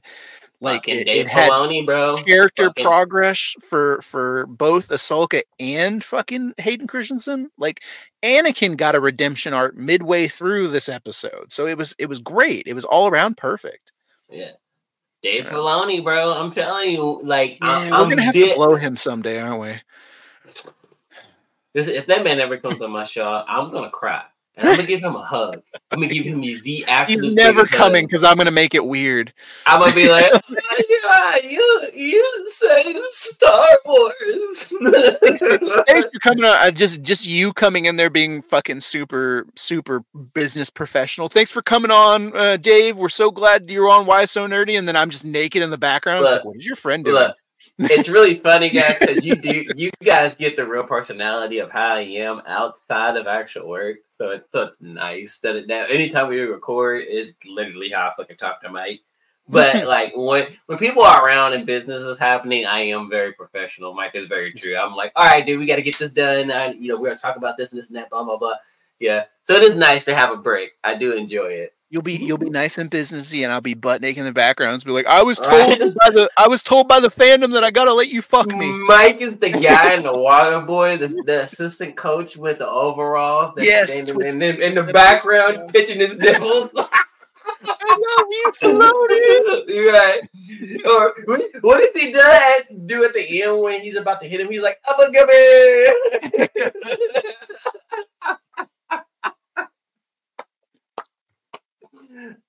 [0.60, 2.16] like Fucking it, Dave it had Filoni, bro.
[2.18, 7.50] character fucking- progress for for both Ahsoka and fucking Hayden Christensen.
[7.58, 7.82] Like
[8.22, 12.66] Anakin got a redemption arc midway through this episode, so it was it was great.
[12.66, 13.90] It was all around perfect.
[14.30, 14.50] Yeah.
[15.22, 15.50] Dave Yeah.
[15.52, 16.32] Filoni, bro.
[16.32, 19.60] I'm telling you, like, I, we're I'm gonna have dead- to blow him someday, aren't
[19.60, 19.80] we?
[21.74, 24.22] This, if that man ever comes on my show, I'm gonna cry.
[24.56, 25.62] And I'm gonna give him a hug.
[25.90, 27.24] I'm gonna give him the absolute.
[27.24, 29.32] He's never coming because I'm gonna make it weird.
[29.66, 30.40] I'm gonna be like, oh
[31.02, 34.72] God, you you saved Star Wars.
[35.86, 36.56] Thanks for coming on.
[36.56, 41.28] uh, Just just you coming in there being fucking super super business professional.
[41.28, 42.96] Thanks for coming on, uh, Dave.
[42.98, 44.06] We're so glad you're on.
[44.06, 44.78] Why so nerdy?
[44.78, 46.24] And then I'm just naked in the background.
[46.24, 47.16] It's like, what is your friend doing?
[47.16, 47.36] Look,
[47.78, 51.94] it's really funny, guys, because you do you guys get the real personality of how
[51.96, 53.98] I am outside of actual work.
[54.08, 58.12] So it's so it's nice that it, that anytime we record is literally how I
[58.16, 59.00] fucking talk to Mike.
[59.48, 63.94] But like when when people are around and business is happening, I am very professional.
[63.94, 64.76] Mike is very true.
[64.76, 66.50] I'm like, all right, dude, we got to get this done.
[66.50, 68.54] I, you know, we're gonna talk about this and this and that, blah blah blah.
[69.00, 70.72] Yeah, so it is nice to have a break.
[70.84, 71.74] I do enjoy it.
[71.92, 74.82] You'll be you'll be nice and businessy, and I'll be butt naked in the background.
[74.82, 75.94] Be like, I was told Right.
[75.94, 78.70] by the I was told by the fandom that I gotta let you fuck me.
[78.88, 83.52] Mike is the guy in the water boy, the, the assistant coach with the overalls.
[83.54, 86.70] That's Yes, in, the- in, in the background, pitching his nipples.
[87.64, 89.92] I love you, floating.
[89.92, 90.20] Right.
[90.86, 94.28] Or what, what does he do at, do at the end when he's about to
[94.28, 94.50] hit him?
[94.50, 96.48] He's like, "I'm a gummy."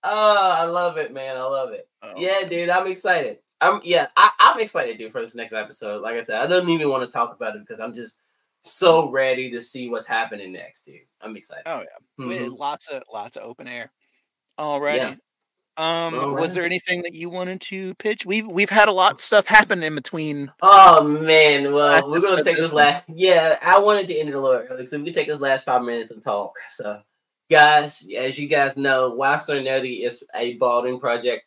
[0.03, 1.37] Oh, I love it, man.
[1.37, 1.87] I love it.
[2.01, 2.13] Oh.
[2.17, 3.39] Yeah, dude, I'm excited.
[3.61, 6.01] I'm yeah, I, I'm excited, dude, for this next episode.
[6.01, 8.21] Like I said, I don't even want to talk about it because I'm just
[8.61, 11.01] so ready to see what's happening next, dude.
[11.21, 11.63] I'm excited.
[11.65, 12.57] Oh yeah, Mhm.
[12.57, 13.91] lots of lots of open air.
[14.59, 14.97] Alrighty.
[14.97, 15.15] Yeah.
[15.75, 18.27] Um, was there anything that you wanted to pitch?
[18.27, 20.51] We've we've had a lot of stuff happen in between.
[20.61, 23.05] Oh man, well, we're gonna take this this last.
[23.07, 25.65] Yeah, I wanted to end it a little early, so we can take this last
[25.65, 26.55] five minutes and talk.
[26.69, 27.01] So,
[27.53, 31.45] guys, as you guys know, Why So Nerdy is a Baldwin project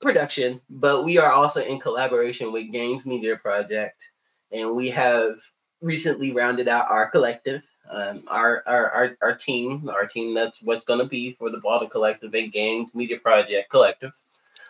[0.00, 4.10] production, but we are also in collaboration with Games Media Project,
[4.52, 5.38] and we have
[5.80, 7.62] recently rounded out our collective.
[7.90, 11.58] Um, our, our our our team, our team that's what's going to be for the
[11.58, 14.12] Baldwin Collective and Games Media Project Collective.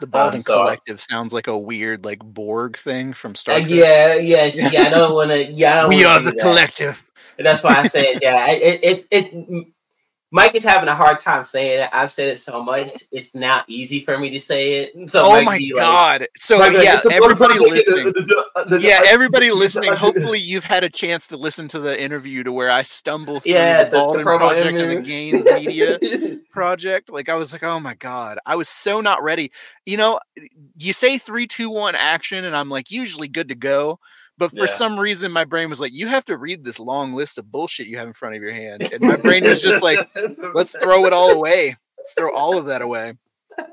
[0.01, 3.71] The Baldwin so- Collective sounds like a weird like Borg thing from Star Uh, Trek.
[3.71, 4.85] yeah, yes, yeah.
[4.85, 5.45] I don't want to.
[5.53, 6.41] Yeah, I don't we are the that.
[6.41, 7.05] collective.
[7.39, 9.67] And that's why I said, yeah, it, it, it,
[10.35, 11.91] Mike is having a hard time saying it.
[11.93, 14.93] I've said it so much, it's now easy for me to say it.
[15.11, 16.27] So oh Mike my be like, god!
[16.35, 18.05] So Mike be like, yeah, everybody listening.
[18.07, 19.93] the- the- the- the- Yeah, everybody listening.
[19.93, 23.53] Hopefully, you've had a chance to listen to the interview to where I stumble through
[23.53, 25.03] Yeah, the the- the Baldwin promo project and the interview.
[25.03, 25.99] Games Media
[26.53, 27.11] project.
[27.11, 29.53] Like I was like, oh my god, I was so not ready.
[29.85, 30.19] You know,
[30.77, 33.99] you say three, two, one, action, and I'm like usually good to go.
[34.39, 34.67] But for Yeah.
[34.67, 37.87] some reason, my brain was like, you have to read this long list of bullshit
[37.87, 39.99] you have in front of your hand, and my brain was just like,
[40.55, 41.77] let's throw it all away.
[41.99, 43.15] Let's throw all of that away.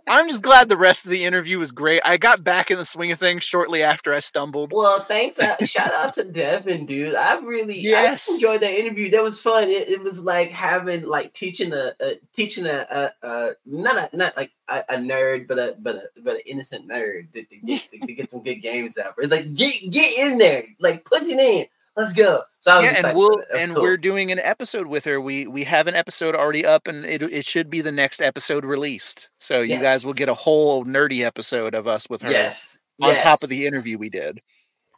[0.07, 2.01] I'm just glad the rest of the interview was great.
[2.03, 4.71] I got back in the swing of things shortly after I stumbled.
[4.73, 5.39] Well, thanks.
[5.39, 7.15] Uh, shout out to Devin, dude.
[7.15, 8.29] I really Yes.
[8.29, 9.11] I enjoyed that interview.
[9.11, 9.63] That was fun.
[9.69, 14.17] It, it was like having like teaching a, a teaching a, a, a not a
[14.17, 17.55] not like a, a nerd, but a but a but an innocent nerd to, to
[17.57, 19.13] get to, get some good games out.
[19.19, 21.65] It's like get get in there, like push it in.
[21.99, 22.43] Let's go.
[22.61, 23.47] So yeah, and we'll that.
[23.49, 23.83] That was and cool.
[23.83, 25.19] we're doing an episode with her.
[25.19, 28.63] We we have an episode already up, and it it should be the next episode
[28.63, 29.29] released.
[29.37, 33.15] So you guys will get a whole nerdy episode of us with her yes on
[33.15, 34.41] top of the interview we did.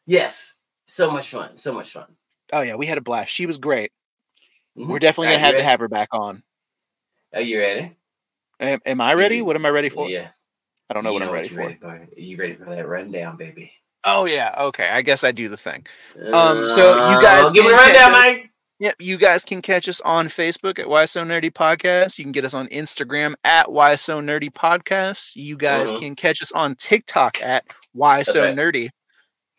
[0.05, 1.57] Yes, so much fun.
[1.57, 2.05] So much fun.
[2.53, 3.31] Oh yeah, we had a blast.
[3.33, 3.91] She was great.
[4.77, 4.87] Mhm.
[4.87, 6.43] We're definitely Are gonna have to have her back on.
[7.33, 7.97] Are you ready?
[8.59, 9.37] Am, am I ready?
[9.37, 10.07] You- What am I ready for?
[10.07, 10.29] Yeah.
[10.89, 11.87] I don't know You what I'm ready you're for.
[11.87, 13.71] Are you ready for that rundown, baby?
[14.03, 14.89] Oh yeah, okay.
[14.89, 15.85] I guess I do the thing.
[16.33, 18.47] Um, so you guys Uh, give me right catch Mike.
[18.79, 22.17] Yep, you guys can catch us on Facebook at Why So Nerdy Podcast.
[22.17, 25.33] You can get us on Instagram at Why So Nerdy Podcast.
[25.35, 25.99] You guys Mhm.
[25.99, 28.55] can catch us on TikTok at Why So Okay.
[28.59, 28.89] Nerdy.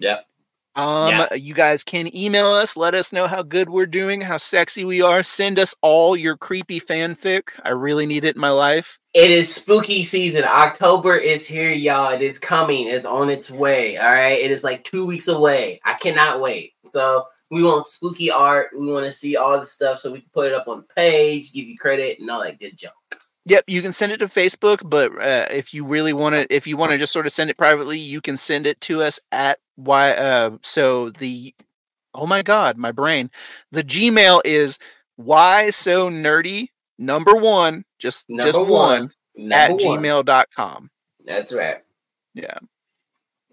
[0.01, 0.27] Yep.
[0.75, 1.35] Um, Yeah.
[1.35, 5.01] you guys can email us, let us know how good we're doing, how sexy we
[5.03, 5.23] are.
[5.23, 7.51] Send us all your creepy fanfic.
[7.63, 8.99] I really need it in my life.
[9.15, 10.45] It is spooky season.
[10.45, 12.13] October is here, y'all.
[12.13, 12.89] It is coming.
[12.89, 13.99] It's on its way.
[13.99, 14.39] All right.
[14.39, 15.81] It is like two weeks away.
[15.85, 16.73] I cannot wait.
[16.93, 18.71] So we want spooky art.
[18.75, 20.95] We want to see all the stuff so we can put it up on the
[20.95, 22.95] page, give you credit, and all that good junk.
[23.45, 26.67] Yep, you can send it to Facebook, but uh, if you really want to, if
[26.67, 29.21] you want to just sort of send it privately, you can send it to us
[29.33, 30.13] at why.
[30.13, 31.55] Uh, so the
[32.15, 33.31] oh my god, my brain,
[33.73, 34.79] the Gmail is
[35.17, 36.69] why so nerdy
[37.03, 39.53] number one, just just one, one.
[39.53, 39.99] at Number one.
[40.01, 40.91] gmail.com.
[41.25, 41.79] That's right.
[42.35, 42.59] Yeah,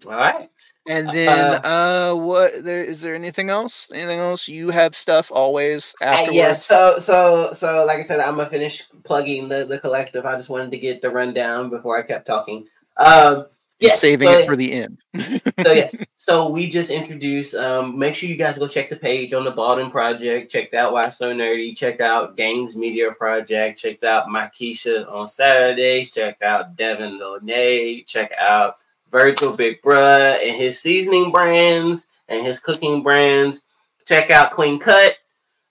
[0.06, 0.48] All right.
[0.88, 3.90] and then uh, what there is there anything else?
[3.92, 4.48] Anything else?
[4.48, 6.36] You have stuff always Uh, afterwards.
[6.36, 10.24] yeah, so so so like I said, I'm gonna finish plugging the, the collective.
[10.24, 12.66] I just wanted to get the rundown before I kept talking.
[12.96, 13.46] Um,
[13.80, 14.98] yeah, saving so, it for the end.
[15.16, 15.40] so
[15.72, 17.54] yes, so we just introduced.
[17.54, 20.50] Um, make sure you guys go check the page on the Baldwin Project.
[20.50, 21.76] Check out Why So Nerdy.
[21.76, 23.78] Check out Games Media Project.
[23.78, 26.14] Check out My Makisha on Saturdays.
[26.14, 28.06] Check out Devin Lonay.
[28.06, 28.76] Check out
[29.10, 33.66] Virgil Big Bruh and his seasoning brands and his cooking brands.
[34.06, 35.14] Check out Clean Cut.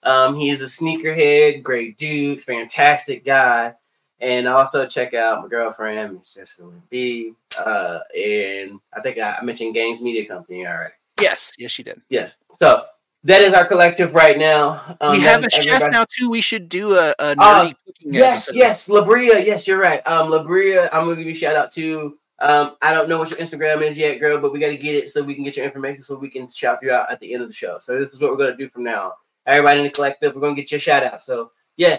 [0.02, 3.74] Um, he is a sneakerhead, great dude, fantastic guy.
[4.20, 7.32] And also check out my girlfriend, Miss Jessica B.
[7.58, 10.92] Uh, and I think I mentioned Games Media Company already.
[11.20, 12.00] Yes, yes, you did.
[12.08, 12.36] Yes.
[12.52, 12.84] So
[13.24, 14.96] that is our collective right now.
[15.00, 15.92] Um, we have a chef everybody.
[15.92, 16.30] now too.
[16.30, 18.14] We should do a, a uh, nerdy uh, cooking.
[18.14, 18.58] Yes, episode.
[18.58, 19.44] yes, Labria.
[19.44, 20.06] Yes, you're right.
[20.06, 20.88] Um, Labria.
[20.92, 22.16] I'm gonna give you a shout out to.
[22.38, 24.94] Um, I don't know what your Instagram is yet, girl, but we got to get
[24.94, 27.34] it so we can get your information so we can shout you out at the
[27.34, 27.76] end of the show.
[27.80, 29.14] So this is what we're gonna do from now.
[29.46, 31.22] Everybody in the collective, we're gonna get your shout out.
[31.22, 31.98] So yeah,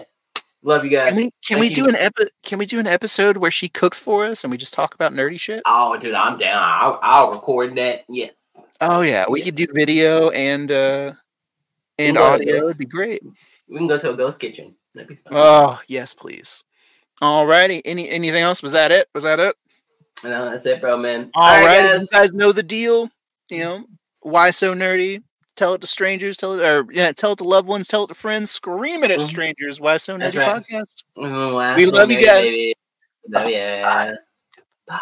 [0.64, 1.14] Love you guys.
[1.14, 3.98] Can we, can we do an epi- Can we do an episode where she cooks
[3.98, 5.62] for us and we just talk about nerdy shit?
[5.66, 6.62] Oh, dude, I'm down.
[6.62, 8.04] I'll, I'll record that.
[8.08, 8.28] Yeah.
[8.80, 9.44] Oh yeah, we yeah.
[9.44, 11.12] could do video and uh
[11.98, 12.56] and audio.
[12.56, 13.22] It'd be great.
[13.68, 14.74] We can go to a ghost kitchen.
[14.94, 15.32] That'd be fun.
[15.36, 16.64] Oh yes, please.
[17.20, 17.82] Alrighty.
[17.84, 18.62] Any anything else?
[18.62, 19.08] Was that it?
[19.14, 19.56] Was that it?
[20.24, 21.30] No, that's it, bro, man.
[21.34, 22.02] All, All right, right, guys.
[22.02, 23.08] You guys know the deal.
[23.50, 23.84] You know
[24.20, 25.22] why so nerdy?
[25.56, 28.08] Tell it to strangers, tell it or yeah, tell it to loved ones, tell it
[28.08, 29.26] to friends, scream it at mm-hmm.
[29.26, 29.80] strangers.
[29.80, 30.62] Why so nerdy right.
[30.62, 31.04] podcast?
[31.16, 32.74] Mm-hmm, we love you guys.
[33.28, 34.14] Love ya.
[34.86, 35.00] Bye.